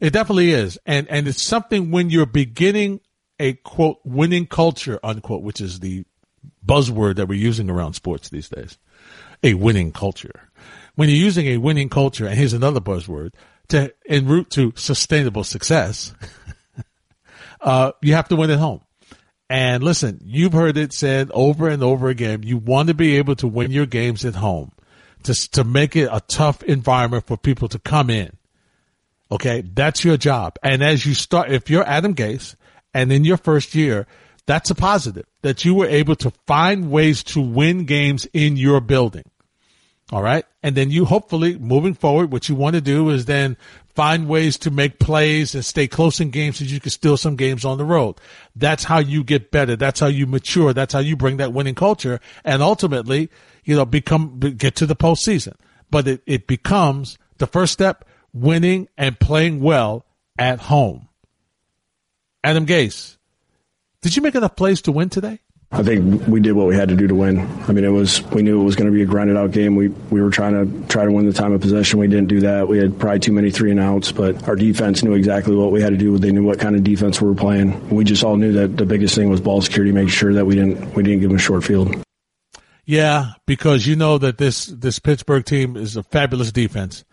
[0.00, 3.00] It definitely is, and and it's something when you're beginning
[3.40, 6.04] a quote winning culture unquote, which is the
[6.64, 8.78] buzzword that we're using around sports these days,
[9.42, 10.48] a winning culture.
[10.94, 13.32] When you're using a winning culture, and here's another buzzword
[13.68, 16.14] to en route to sustainable success.
[17.60, 18.82] uh, you have to win at home.
[19.48, 22.42] And listen, you've heard it said over and over again.
[22.44, 24.70] You want to be able to win your games at home
[25.24, 28.36] to, to make it a tough environment for people to come in.
[29.32, 29.62] Okay.
[29.62, 30.56] That's your job.
[30.62, 32.54] And as you start, if you're Adam Gase
[32.94, 34.06] and in your first year,
[34.46, 38.80] that's a positive that you were able to find ways to win games in your
[38.80, 39.24] building.
[40.12, 40.44] All right.
[40.62, 43.56] And then you hopefully moving forward, what you want to do is then
[43.94, 47.36] find ways to make plays and stay close in games so you can steal some
[47.36, 48.16] games on the road.
[48.56, 49.76] That's how you get better.
[49.76, 50.72] That's how you mature.
[50.72, 53.30] That's how you bring that winning culture and ultimately,
[53.64, 55.54] you know, become, get to the postseason.
[55.90, 60.06] But it, it becomes the first step, winning and playing well
[60.38, 61.08] at home.
[62.42, 63.16] Adam Gase,
[64.02, 65.40] did you make enough plays to win today?
[65.72, 67.38] I think we did what we had to do to win.
[67.68, 69.76] I mean, it was we knew it was going to be a grinded out game.
[69.76, 72.00] We we were trying to try to win the time of possession.
[72.00, 72.66] We didn't do that.
[72.66, 75.80] We had probably too many three and outs, but our defense knew exactly what we
[75.80, 76.18] had to do.
[76.18, 77.88] They knew what kind of defense we were playing.
[77.88, 80.56] We just all knew that the biggest thing was ball security, making sure that we
[80.56, 81.94] didn't we didn't give them a short field.
[82.84, 87.04] Yeah, because you know that this this Pittsburgh team is a fabulous defense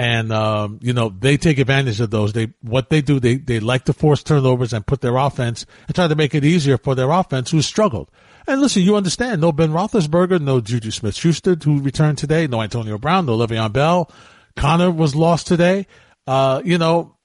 [0.00, 2.32] and um, you know they take advantage of those.
[2.32, 5.94] They what they do they they like to force turnovers and put their offense and
[5.94, 8.10] try to make it easier for their offense who struggled.
[8.46, 12.62] And listen, you understand no Ben Roethlisberger, no Juju Smith Schuster who returned today, no
[12.62, 14.10] Antonio Brown, no Le'Veon Bell.
[14.56, 15.86] Conner was lost today.
[16.26, 17.18] Uh, you know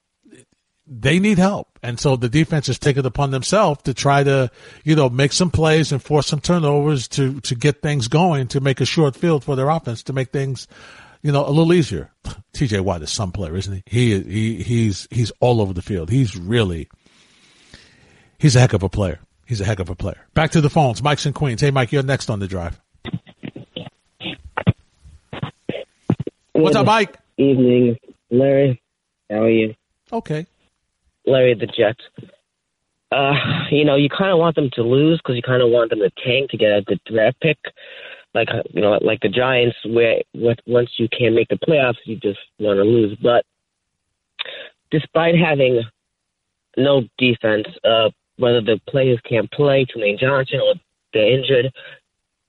[0.86, 4.50] they need help, and so the defense has taken it upon themselves to try to
[4.84, 8.60] you know make some plays and force some turnovers to to get things going to
[8.60, 10.68] make a short field for their offense to make things
[11.26, 12.12] you know, a little easier.
[12.54, 13.82] TJ Watt is some player, isn't he?
[13.86, 16.08] He he he's he's all over the field.
[16.08, 16.88] He's really
[18.38, 19.18] he's a heck of a player.
[19.44, 20.24] He's a heck of a player.
[20.34, 21.02] Back to the phones.
[21.02, 21.60] Mike's in Queens.
[21.60, 22.80] Hey, Mike, you're next on the drive.
[26.52, 27.18] What's up, Mike?
[27.36, 27.96] Evening,
[28.30, 28.80] Larry.
[29.28, 29.74] How are you?
[30.12, 30.46] Okay.
[31.26, 32.00] Larry, the Jets.
[33.10, 33.34] Uh,
[33.72, 35.98] you know, you kind of want them to lose because you kind of want them
[35.98, 37.58] to tank to get a good draft pick
[38.36, 40.22] like you know like the Giants, where
[40.66, 43.16] once you can't make the playoffs, you just want to lose.
[43.20, 43.44] But
[44.90, 45.82] despite having
[46.76, 50.74] no defense, uh, whether the players can't play, Trumaine Johnson, or
[51.14, 51.72] they're injured,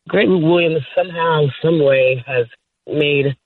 [0.09, 2.47] Gregg Williams somehow, some way has
[2.85, 3.37] made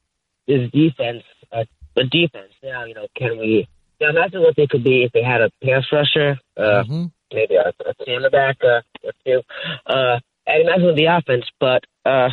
[0.48, 2.54] this defense a, a defense.
[2.64, 3.68] Now, you know, can we?
[4.00, 7.06] Now, imagine what they could be if they had a pass rusher, uh, mm-hmm.
[7.32, 9.42] maybe a, a cornerback uh, or two.
[9.86, 12.30] Uh, and imagine the offense, but uh,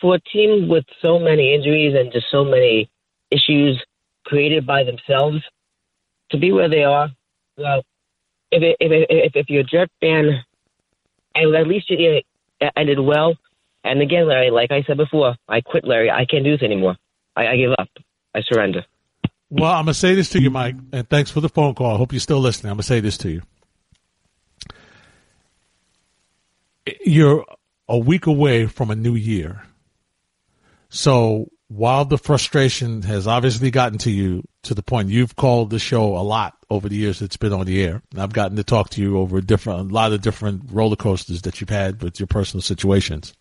[0.00, 2.90] for a team with so many injuries and just so many
[3.30, 3.82] issues
[4.24, 5.38] created by themselves
[6.30, 7.08] to be where they are,
[7.56, 7.82] well,
[8.50, 10.44] if it, if it, if, if you're a Jet fan,
[11.34, 12.24] at least it
[12.76, 13.34] ended well.
[13.82, 16.10] And again, Larry, like I said before, I quit, Larry.
[16.10, 16.96] I can't do this anymore.
[17.36, 17.88] I, I give up.
[18.34, 18.84] I surrender.
[19.50, 21.94] Well, I'm gonna say this to you, Mike, and thanks for the phone call.
[21.94, 22.70] I hope you're still listening.
[22.70, 23.42] I'm gonna say this to you.
[27.04, 27.44] You're
[27.88, 29.62] a week away from a new year.
[30.88, 35.78] So while the frustration has obviously gotten to you to the point you've called the
[35.78, 38.90] show a lot over the years it's been on the air, I've gotten to talk
[38.90, 42.26] to you over different, a lot of different roller coasters that you've had with your
[42.26, 43.34] personal situations.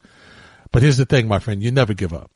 [0.71, 2.31] But here's the thing, my friend, you never give up.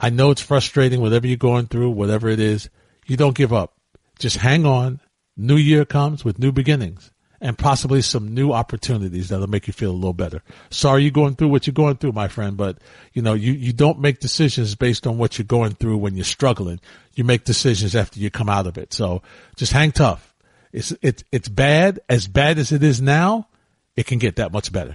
[0.00, 2.70] I know it's frustrating, whatever you're going through, whatever it is,
[3.06, 3.74] you don't give up.
[4.18, 5.00] Just hang on
[5.36, 7.10] New year comes with new beginnings
[7.42, 10.42] and possibly some new opportunities that'll make you feel a little better.
[10.70, 12.78] Sorry you're going through what you're going through, my friend, but
[13.12, 16.24] you know, you, you don't make decisions based on what you're going through when you're
[16.24, 16.80] struggling.
[17.14, 18.94] You make decisions after you come out of it.
[18.94, 19.22] So
[19.56, 20.32] just hang tough.
[20.72, 21.98] It's, it's, it's bad.
[22.08, 23.48] As bad as it is now,
[23.96, 24.94] it can get that much better.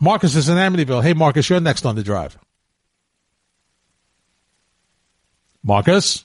[0.00, 1.04] Marcus is in Amityville.
[1.04, 2.36] Hey, Marcus, you're next on the drive.
[5.62, 6.24] Marcus?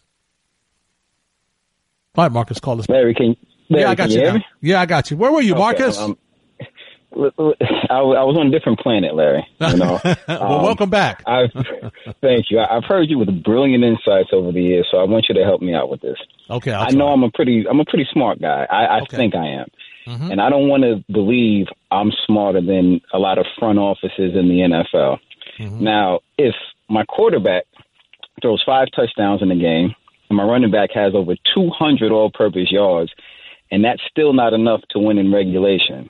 [2.16, 2.90] All right, Marcus, call us.
[2.90, 3.38] Larry, can,
[3.70, 4.16] Larry, yeah, I got you.
[4.16, 4.38] you hear now.
[4.40, 4.46] me?
[4.62, 5.18] Yeah, I got you.
[5.18, 5.98] Where were you, Okay, Marcus?
[5.98, 6.18] um,
[7.12, 9.46] I, I was on a different planet, Larry.
[9.60, 10.00] You know.
[10.04, 11.24] well, Um, welcome back.
[11.28, 11.52] I've,
[12.22, 12.60] thank you.
[12.60, 15.44] I- I've heard you with brilliant insights over the years, so I want you to
[15.44, 16.18] help me out with this.
[16.50, 18.66] Okay, I'll I know I'm a pretty, I'm a pretty smart guy.
[18.70, 19.18] I, I Okay.
[19.18, 19.68] think I am,
[20.08, 20.32] Mhm.
[20.32, 24.48] and I don't want to believe I'm smarter than a lot of front offices in
[24.50, 24.60] the
[24.94, 25.18] NFL.
[25.60, 25.84] Mm-hmm.
[25.84, 26.56] Now, if
[26.90, 27.64] my quarterback
[28.42, 29.94] throws five touchdowns in the game,
[30.30, 33.12] and my running back has over 200 all-purpose yards,
[33.72, 36.10] and that's still not enough to win in regulation,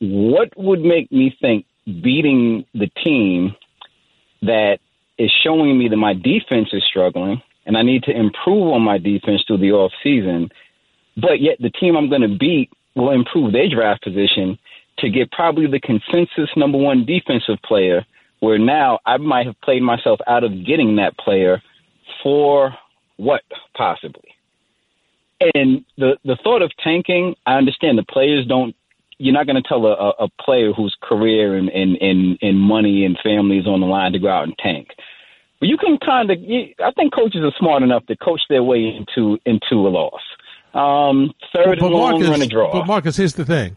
[0.00, 3.54] what would make me think beating the team
[4.42, 4.78] that
[5.18, 8.98] is showing me that my defense is struggling and I need to improve on my
[8.98, 10.50] defense through the off season,
[11.16, 14.58] but yet the team I'm going to beat will improve their draft position
[14.98, 18.04] to get probably the consensus number one defensive player,
[18.40, 21.62] where now I might have played myself out of getting that player
[22.22, 22.74] for
[23.16, 23.42] what
[23.76, 24.29] possibly.
[25.40, 28.74] And the the thought of tanking, I understand the players don't.
[29.18, 33.04] You're not going to tell a, a, player whose career and, and, and, and money
[33.04, 34.88] and family is on the line to go out and tank.
[35.58, 36.38] But you can kind of.
[36.38, 40.22] I think coaches are smart enough to coach their way into into a loss.
[40.72, 42.72] Um, third and long, run a draw.
[42.72, 43.76] but Marcus, here's the thing.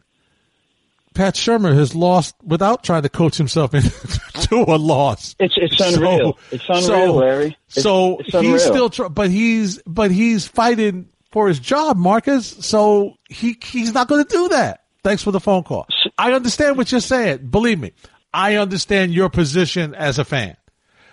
[1.13, 5.35] Pat Shurmur has lost without trying to coach himself into a loss.
[5.39, 6.39] It's it's unreal.
[6.51, 7.57] it's unreal, so, Larry.
[7.67, 12.47] It's, so it's he's still, tr- but he's, but he's fighting for his job, Marcus.
[12.47, 14.81] So he he's not going to do that.
[15.03, 15.87] Thanks for the phone call.
[16.17, 17.47] I understand what you're saying.
[17.47, 17.91] Believe me,
[18.33, 20.55] I understand your position as a fan.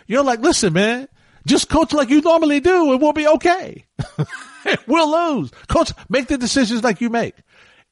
[0.07, 1.09] You're like, listen, man,
[1.47, 3.87] just coach like you normally do, and we'll be okay.
[4.87, 5.51] we'll lose.
[5.69, 7.35] Coach, make the decisions like you make.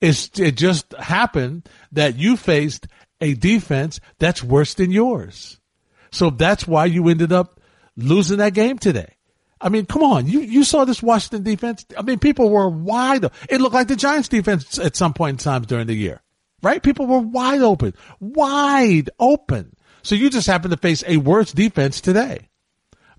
[0.00, 2.86] It's, it just happened that you faced
[3.20, 5.58] a defense that's worse than yours.
[6.12, 7.60] So that's why you ended up
[7.96, 9.17] losing that game today.
[9.60, 10.26] I mean, come on.
[10.26, 11.84] You, you saw this Washington defense.
[11.96, 13.24] I mean, people were wide.
[13.48, 16.22] It looked like the Giants defense at some point in time during the year,
[16.62, 16.82] right?
[16.82, 19.74] People were wide open, wide open.
[20.02, 22.48] So you just happen to face a worse defense today.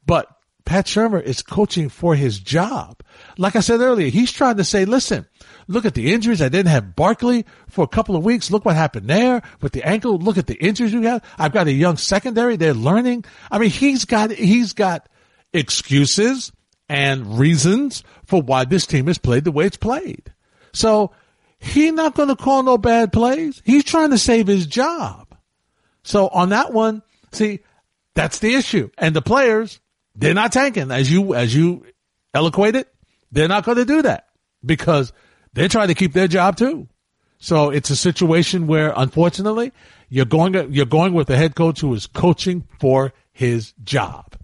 [0.05, 0.27] But
[0.65, 3.01] Pat Shurmur is coaching for his job.
[3.37, 5.25] Like I said earlier, he's trying to say, listen,
[5.67, 6.41] look at the injuries.
[6.41, 8.51] I didn't have Barkley for a couple of weeks.
[8.51, 10.19] Look what happened there with the ankle.
[10.19, 11.23] Look at the injuries we have.
[11.37, 12.55] I've got a young secondary.
[12.55, 13.25] They're learning.
[13.49, 15.09] I mean, he's got, he's got
[15.54, 16.52] excuses
[16.88, 20.34] and reasons for why this team has played the way it's played.
[20.74, 21.12] So
[21.60, 23.62] he's not going to call no bad plays.
[23.66, 25.36] He's trying to save his job.
[26.04, 27.60] So on that one, see,
[28.16, 28.89] that's the issue.
[28.97, 29.80] And the players,
[30.16, 31.86] they're not tanking as you, as you
[32.34, 32.88] eloquated.
[33.32, 34.28] They're not going to do that
[34.66, 35.14] because
[35.54, 36.88] they're trying to keep their job too.
[37.38, 39.72] So it's a situation where unfortunately
[40.10, 44.36] you're going, you're going with a head coach who is coaching for his job.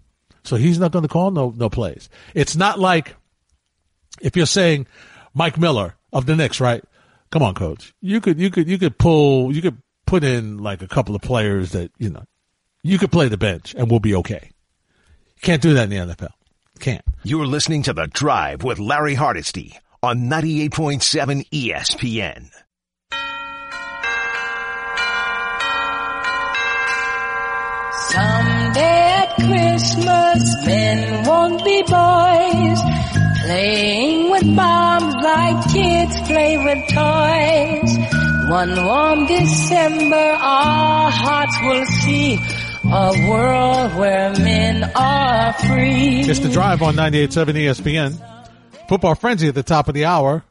[0.46, 2.08] So he's not going to call no, no plays.
[2.34, 3.16] It's not like
[4.20, 4.86] if you're saying
[5.34, 6.82] Mike Miller of the Knicks, right?
[7.30, 7.92] Come on, coach.
[8.00, 11.22] You could, you could, you could pull, you could put in like a couple of
[11.22, 12.24] players that, you know,
[12.82, 14.50] you could play the bench and we'll be okay.
[15.42, 16.30] Can't do that in the NFL.
[16.78, 17.04] Can't.
[17.24, 22.50] You're listening to The Drive with Larry Hardesty on 98.7 ESPN.
[30.36, 32.80] Christmas, men won't be boys,
[33.44, 38.50] playing with bombs like kids play with toys.
[38.50, 42.38] One warm December, our hearts will see
[42.84, 46.20] a world where men are free.
[46.20, 48.88] It's the drive on 98.7 ESPN.
[48.88, 50.44] Football frenzy at the top of the hour.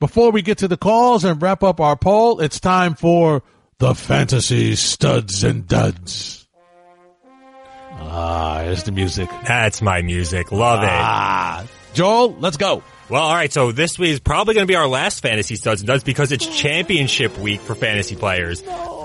[0.00, 3.42] Before we get to the calls and wrap up our poll, it's time for
[3.78, 6.37] the fantasy studs and duds.
[8.00, 9.28] Ah, here's the music.
[9.46, 10.52] That's my music.
[10.52, 10.88] Love it.
[10.90, 12.82] Ah, Joel, let's go.
[13.08, 13.52] Well, all right.
[13.52, 16.30] So this week is probably going to be our last fantasy studs and duds because
[16.30, 18.62] it's championship week for fantasy players.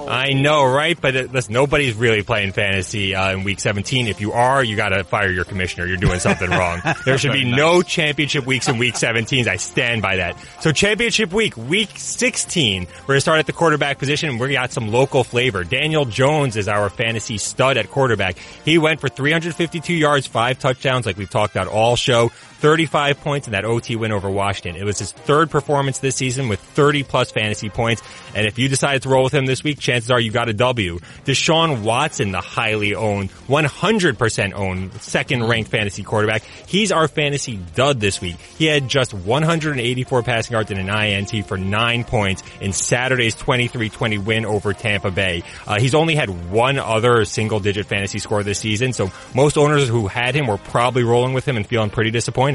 [0.07, 0.99] I know, right?
[0.99, 4.07] But it, listen, nobody's really playing fantasy uh, in week 17.
[4.07, 5.85] If you are, you got to fire your commissioner.
[5.85, 6.81] You're doing something wrong.
[7.05, 9.47] There should be no championship weeks in week 17.
[9.47, 10.37] I stand by that.
[10.61, 14.53] So championship week, week 16, we're going to start at the quarterback position and we
[14.53, 15.63] got some local flavor.
[15.63, 18.37] Daniel Jones is our fantasy stud at quarterback.
[18.65, 22.31] He went for 352 yards, five touchdowns like we've talked about all show.
[22.63, 24.81] 35 points in that OT win over Washington.
[24.81, 28.01] It was his third performance this season with 30 plus fantasy points.
[28.33, 30.53] And if you decided to roll with him this week, chances are you got a
[30.53, 30.99] W.
[31.25, 36.43] Deshaun Watson, the highly owned, 100% owned, second ranked fantasy quarterback.
[36.65, 38.37] He's our fantasy dud this week.
[38.37, 44.23] He had just 184 passing yards and an INT for nine points in Saturday's 23-20
[44.23, 45.43] win over Tampa Bay.
[45.67, 48.93] Uh, he's only had one other single digit fantasy score this season.
[48.93, 52.52] So most owners who had him were probably rolling with him and feeling pretty disappointed.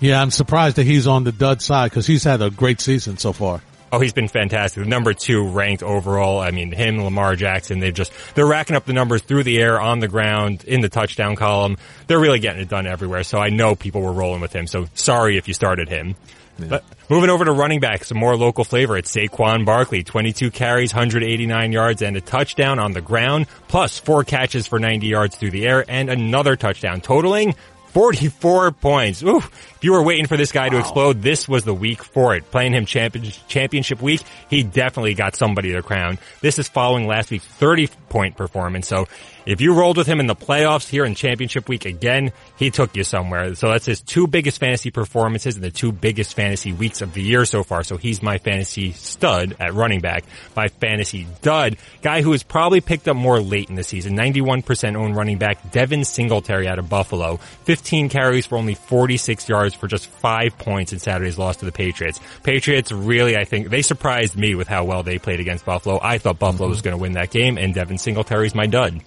[0.00, 3.16] Yeah, I'm surprised that he's on the dud side because he's had a great season
[3.16, 3.62] so far.
[3.92, 4.84] Oh, he's been fantastic.
[4.84, 6.40] Number two ranked overall.
[6.40, 9.80] I mean, him, Lamar Jackson, they've just, they're racking up the numbers through the air,
[9.80, 11.78] on the ground, in the touchdown column.
[12.06, 13.22] They're really getting it done everywhere.
[13.22, 14.66] So I know people were rolling with him.
[14.66, 16.16] So sorry if you started him.
[16.58, 18.96] But moving over to running back, some more local flavor.
[18.96, 24.24] It's Saquon Barkley, 22 carries, 189 yards, and a touchdown on the ground, plus four
[24.24, 27.54] catches for 90 yards through the air, and another touchdown, totaling
[27.96, 29.22] 44 points.
[29.22, 32.34] Ooh, if you were waiting for this guy to explode, this was the week for
[32.34, 32.50] it.
[32.50, 34.20] Playing him champion, championship week,
[34.50, 36.18] he definitely got somebody the crown.
[36.42, 38.86] This is following last week's 30 point performance.
[38.86, 39.06] So
[39.46, 42.96] if you rolled with him in the playoffs here in championship week again, he took
[42.96, 43.54] you somewhere.
[43.54, 47.22] So that's his two biggest fantasy performances and the two biggest fantasy weeks of the
[47.22, 47.84] year so far.
[47.84, 50.24] So he's my fantasy stud at running back.
[50.56, 54.96] My fantasy dud, guy who was probably picked up more late in the season, 91%
[54.96, 57.38] owned running back, Devin Singletary out of Buffalo.
[57.86, 61.70] 15 carries for only 46 yards for just five points in Saturday's loss to the
[61.70, 62.18] Patriots.
[62.42, 66.00] Patriots really, I think, they surprised me with how well they played against Buffalo.
[66.02, 69.02] I thought Buffalo was going to win that game and Devin Singletary's my dud.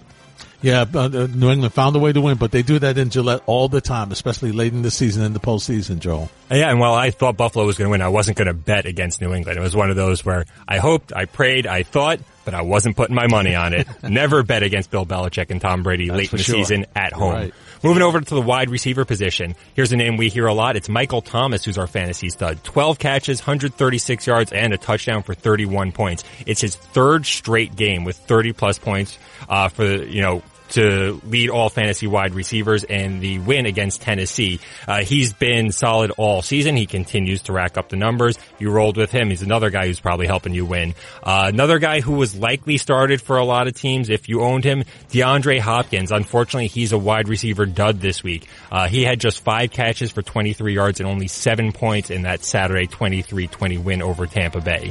[0.62, 3.10] Yeah, uh, uh, New England found a way to win, but they do that in
[3.10, 6.30] Gillette all the time, especially late in the season and the postseason, Joel.
[6.50, 8.86] Yeah, and while I thought Buffalo was going to win, I wasn't going to bet
[8.86, 9.58] against New England.
[9.58, 12.96] It was one of those where I hoped, I prayed, I thought, but I wasn't
[12.96, 13.86] putting my money on it.
[14.02, 16.56] Never bet against Bill Belichick and Tom Brady That's late in the sure.
[16.56, 17.34] season at home.
[17.34, 17.54] Right.
[17.82, 19.54] Moving over to the wide receiver position.
[19.74, 20.76] Here's a name we hear a lot.
[20.76, 22.62] It's Michael Thomas, who's our fantasy stud.
[22.62, 26.22] 12 catches, 136 yards, and a touchdown for 31 points.
[26.44, 29.18] It's his third straight game with 30 plus points,
[29.48, 34.60] uh, for, you know, to lead all fantasy wide receivers and the win against Tennessee.
[34.86, 36.76] Uh, he's been solid all season.
[36.76, 38.38] He continues to rack up the numbers.
[38.58, 39.30] You rolled with him.
[39.30, 40.94] He's another guy who's probably helping you win.
[41.22, 44.64] Uh, another guy who was likely started for a lot of teams if you owned
[44.64, 46.12] him, DeAndre Hopkins.
[46.12, 48.46] Unfortunately, he's a wide receiver dud this week.
[48.70, 52.44] Uh, he had just five catches for 23 yards and only seven points in that
[52.44, 54.90] Saturday 23-20 win over Tampa Bay.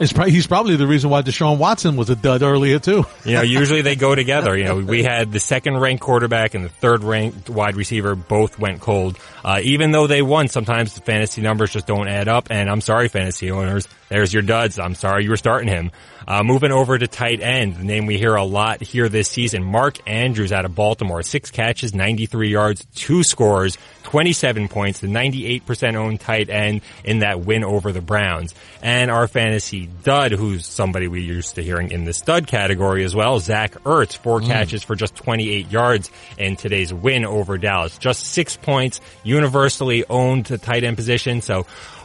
[0.00, 3.04] It's probably, he's probably the reason why Deshaun Watson was a dud earlier too.
[3.24, 4.56] You know, usually they go together.
[4.56, 8.58] You know, we had the second ranked quarterback and the third ranked wide receiver both
[8.58, 9.18] went cold.
[9.44, 12.48] Uh, even though they won, sometimes the fantasy numbers just don't add up.
[12.50, 13.86] And I'm sorry, fantasy owners.
[14.08, 14.78] There's your duds.
[14.78, 15.90] I'm sorry you were starting him.
[16.26, 19.62] Uh, moving over to tight end, the name we hear a lot here this season,
[19.62, 21.22] Mark Andrews out of Baltimore.
[21.22, 23.76] Six catches, 93 yards, two scores,
[24.10, 28.54] 27 points, the 98% owned tight end in that win over the Browns.
[28.82, 33.14] And our fantasy dud, who's somebody we used to hearing in the stud category as
[33.14, 34.46] well, Zach Ertz, four Mm.
[34.48, 37.96] catches for just 28 yards in today's win over Dallas.
[37.98, 41.40] Just six points, universally owned the tight end position.
[41.40, 41.64] So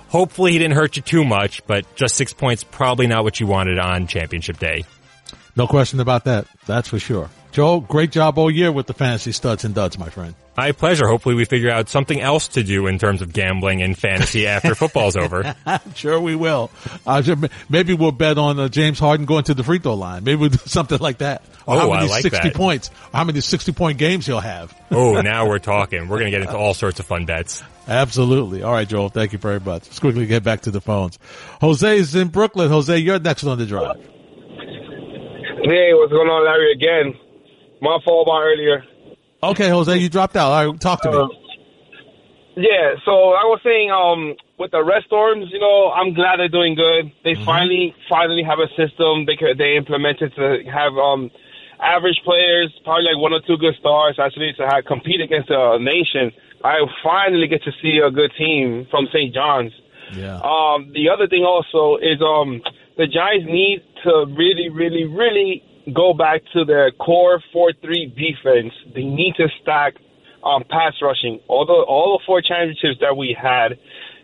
[0.09, 3.47] hopefully he didn't hurt you too much, but just six points, probably not what you
[3.47, 4.83] wanted on championship day.
[5.55, 6.45] No question about that.
[6.67, 7.29] That's for sure.
[7.55, 10.35] Joel, great job all year with the fantasy studs and duds, my friend.
[10.57, 11.07] My pleasure.
[11.07, 14.75] Hopefully we figure out something else to do in terms of gambling and fantasy after
[14.75, 15.55] football's over.
[15.65, 16.69] I'm sure we will.
[17.07, 17.23] Uh,
[17.69, 20.25] maybe we'll bet on uh, James Harden going to the free throw line.
[20.25, 21.43] Maybe we'll do something like that.
[21.65, 22.53] Or Oh, how I many like 60 that.
[22.57, 24.77] points, how many 60 point games he'll have.
[24.91, 26.09] Oh, now we're talking.
[26.09, 27.63] We're going to get into all sorts of fun bets.
[27.87, 28.63] Absolutely.
[28.63, 29.07] All right, Joel.
[29.07, 29.85] Thank you very much.
[29.85, 31.19] Let's quickly get back to the phones.
[31.61, 32.67] Jose is in Brooklyn.
[32.69, 33.95] Jose, you're next on the drive.
[35.63, 36.73] Hey, what's going on, Larry?
[36.73, 37.19] Again,
[37.85, 38.83] my fault about earlier.
[39.43, 40.51] Okay, Jose, you dropped out.
[40.51, 41.17] All right, talk to me.
[41.17, 41.27] Uh,
[42.57, 46.47] Yeah, so I was saying, um, with the Red Storms, you know, I'm glad they're
[46.47, 47.11] doing good.
[47.23, 51.29] They finally, finally have a system they could, they implemented to have um,
[51.83, 55.77] average players, probably like one or two good stars, actually to have compete against a
[55.79, 56.31] nation.
[56.63, 59.33] I finally get to see a good team from St.
[59.33, 59.73] John's.
[60.15, 60.39] Yeah.
[60.39, 62.61] Um, the other thing also is um,
[62.97, 65.61] the Giants need to really, really, really
[65.93, 68.73] go back to their core four-three defense.
[68.93, 69.95] They need to stack
[70.43, 71.39] um, pass rushing.
[71.47, 73.77] All the all the four championships that we had,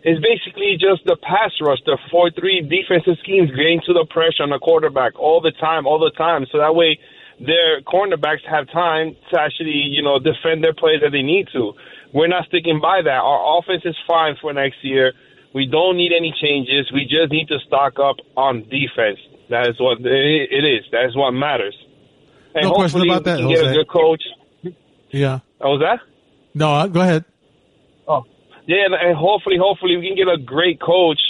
[0.04, 4.50] is basically just the pass rush, the 4-3 defensive schemes getting to the pressure on
[4.50, 6.46] the quarterback all the time, all the time.
[6.50, 6.98] So that way
[7.38, 11.72] their cornerbacks have time to actually, you know, defend their plays that they need to.
[12.12, 13.22] We're not sticking by that.
[13.22, 15.12] Our offense is fine for next year.
[15.54, 16.90] We don't need any changes.
[16.92, 19.18] We just need to stock up on defense.
[19.52, 20.84] That is what it is.
[20.92, 21.76] That is what matters.
[22.54, 23.76] And No question about that, we get a Jose.
[23.76, 24.22] good coach.
[25.10, 25.40] Yeah.
[25.60, 26.00] Oh, was that?
[26.54, 27.24] No, uh, go ahead.
[28.08, 28.24] Oh,
[28.66, 31.20] yeah, and, and hopefully, hopefully, we can get a great coach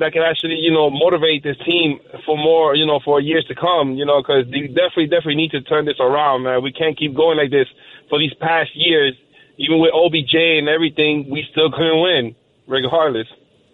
[0.00, 3.54] that can actually, you know, motivate this team for more, you know, for years to
[3.54, 3.94] come.
[3.94, 6.62] You know, because they definitely, definitely need to turn this around, man.
[6.62, 7.68] We can't keep going like this
[8.10, 9.14] for these past years.
[9.56, 12.34] Even with OBJ and everything, we still couldn't win,
[12.66, 13.26] regardless.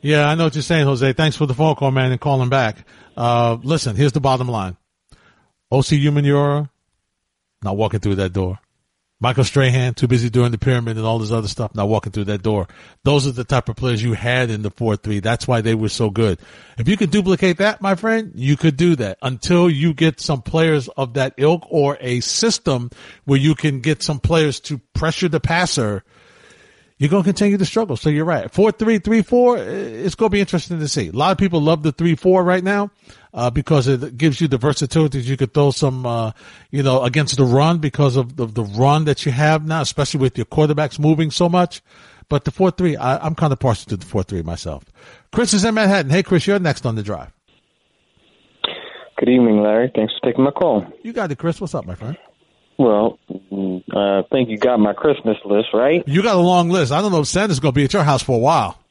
[0.04, 1.14] Yeah, I know what you're saying, Jose.
[1.14, 2.76] Thanks for the phone call, man, and calling back.
[3.16, 4.76] Uh, listen, here's the bottom line.
[5.72, 6.68] Osi Umenyiora,
[7.62, 8.58] not walking through that door.
[9.18, 12.24] Michael Strahan, too busy doing the pyramid and all this other stuff, not walking through
[12.24, 12.68] that door.
[13.04, 15.22] Those are the type of players you had in the 4-3.
[15.22, 16.38] That's why they were so good.
[16.76, 20.42] If you could duplicate that, my friend, you could do that until you get some
[20.42, 22.90] players of that ilk or a system
[23.24, 26.04] where you can get some players to pressure the passer
[26.98, 27.96] you're going to continue to struggle.
[27.96, 28.50] So you're right.
[28.50, 29.56] Four, three, three, four.
[29.58, 31.08] eh, It's going to be interesting to see.
[31.08, 32.90] A lot of people love the three, four right now,
[33.32, 35.20] uh, because it gives you the versatility.
[35.20, 36.30] You could throw some, uh,
[36.70, 40.20] you know, against the run because of the, the run that you have now, especially
[40.20, 41.82] with your quarterbacks moving so much.
[42.28, 44.84] But the four, three, I, I'm kind of partial to the four, three myself.
[45.32, 46.10] Chris is in Manhattan.
[46.10, 47.32] Hey, Chris, you're next on the drive.
[49.18, 49.92] Good evening, Larry.
[49.94, 50.86] Thanks for taking my call.
[51.02, 51.60] You got it, Chris.
[51.60, 52.16] What's up, my friend?
[52.76, 56.02] Well, mm, uh, I think you got my Christmas list, right?
[56.08, 56.90] You got a long list.
[56.90, 58.78] I don't know if Santa's going to be at your house for a while.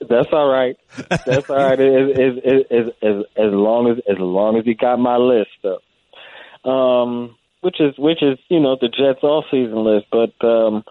[0.00, 0.78] That's all right.
[1.26, 1.78] That's all right.
[1.78, 5.82] As, as, as, as, as long as as long as you got my list up,
[6.68, 10.06] um, which is which is you know the Jets all season list.
[10.10, 10.84] But um,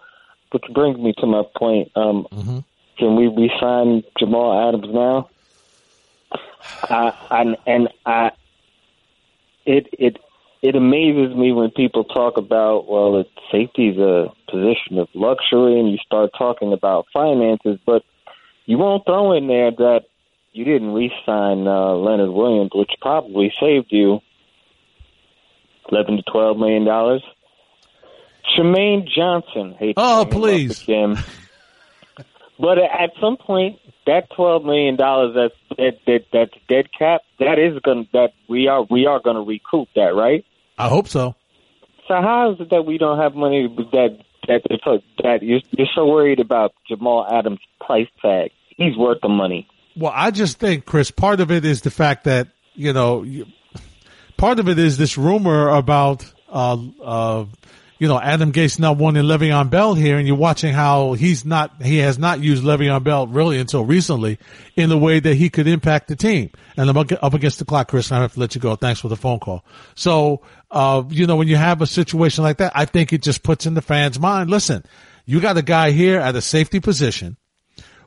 [0.52, 1.90] which brings me to my point.
[1.96, 2.64] Um,
[2.96, 5.28] Can we re-sign Jamal Adams now?
[6.84, 8.30] I, I and I
[9.66, 10.18] it it
[10.64, 15.92] it amazes me when people talk about well, it, safety's a position of luxury, and
[15.92, 18.02] you start talking about finances, but
[18.64, 20.04] you won't throw in there that
[20.52, 24.20] you didn't re-sign uh, Leonard Williams, which probably saved you
[25.92, 27.22] eleven to twelve million dollars.
[28.56, 29.74] Trumaine Johnson.
[29.78, 31.24] Hate Oh, bring him please.
[32.56, 37.20] But at some point, that twelve million dollars that's that, that that's dead cap.
[37.38, 40.42] That is going to that we are we are going to recoup that, right?
[40.78, 41.34] I hope so.
[42.08, 44.62] So how is it that we don't have money that that
[45.22, 48.50] that you're, you're so worried about Jamal Adams' price tag?
[48.76, 49.66] He's worth the money.
[49.96, 53.46] Well, I just think, Chris, part of it is the fact that, you know, you,
[54.36, 57.44] part of it is this rumor about, uh, uh,
[58.00, 61.80] you know, Adam Gase not wanting Le'Veon Bell here, and you're watching how he's not,
[61.80, 64.40] he has not used Le'Veon Bell really until recently
[64.74, 66.50] in the way that he could impact the team.
[66.76, 68.74] And I'm up against the clock, Chris, and I have to let you go.
[68.74, 69.64] Thanks for the phone call.
[69.94, 70.42] So,
[70.74, 73.64] uh, you know, when you have a situation like that, I think it just puts
[73.64, 74.84] in the fans' mind, listen,
[75.24, 77.36] you got a guy here at a safety position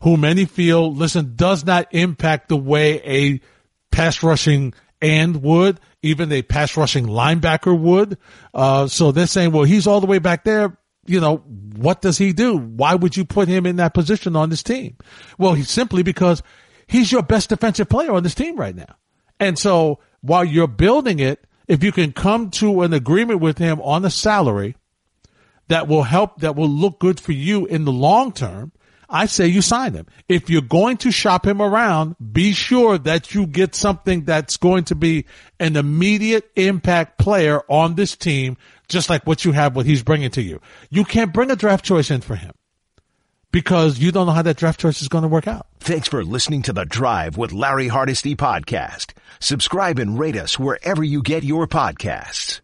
[0.04, 3.42] who many feel, listen, does not impact the way a
[3.90, 8.18] pass rushing and would, even a pass rushing linebacker would.
[8.54, 10.78] Uh, so they're saying, well, he's all the way back there.
[11.06, 12.58] You know, what does he do?
[12.58, 14.98] Why would you put him in that position on this team?
[15.38, 16.44] Well, he's simply because
[16.86, 18.98] he's your best defensive player on this team right now.
[19.40, 23.82] And so while you're building it, if you can come to an agreement with him
[23.82, 24.76] on a salary
[25.68, 28.72] that will help, that will look good for you in the long term,
[29.10, 30.06] I say you sign him.
[30.28, 34.86] If you're going to shop him around, be sure that you get something that's going
[34.86, 35.26] to be
[35.60, 38.58] an immediate impact player on this team,
[38.90, 40.60] just like what you have, what he's bringing to you.
[40.90, 42.52] You can't bring a draft choice in for him
[43.52, 45.68] because you don't know how that draft choice is going to work out.
[45.80, 49.14] Thanks for listening to the Drive with Larry Hardesty podcast.
[49.40, 52.62] Subscribe and rate us wherever you get your podcasts.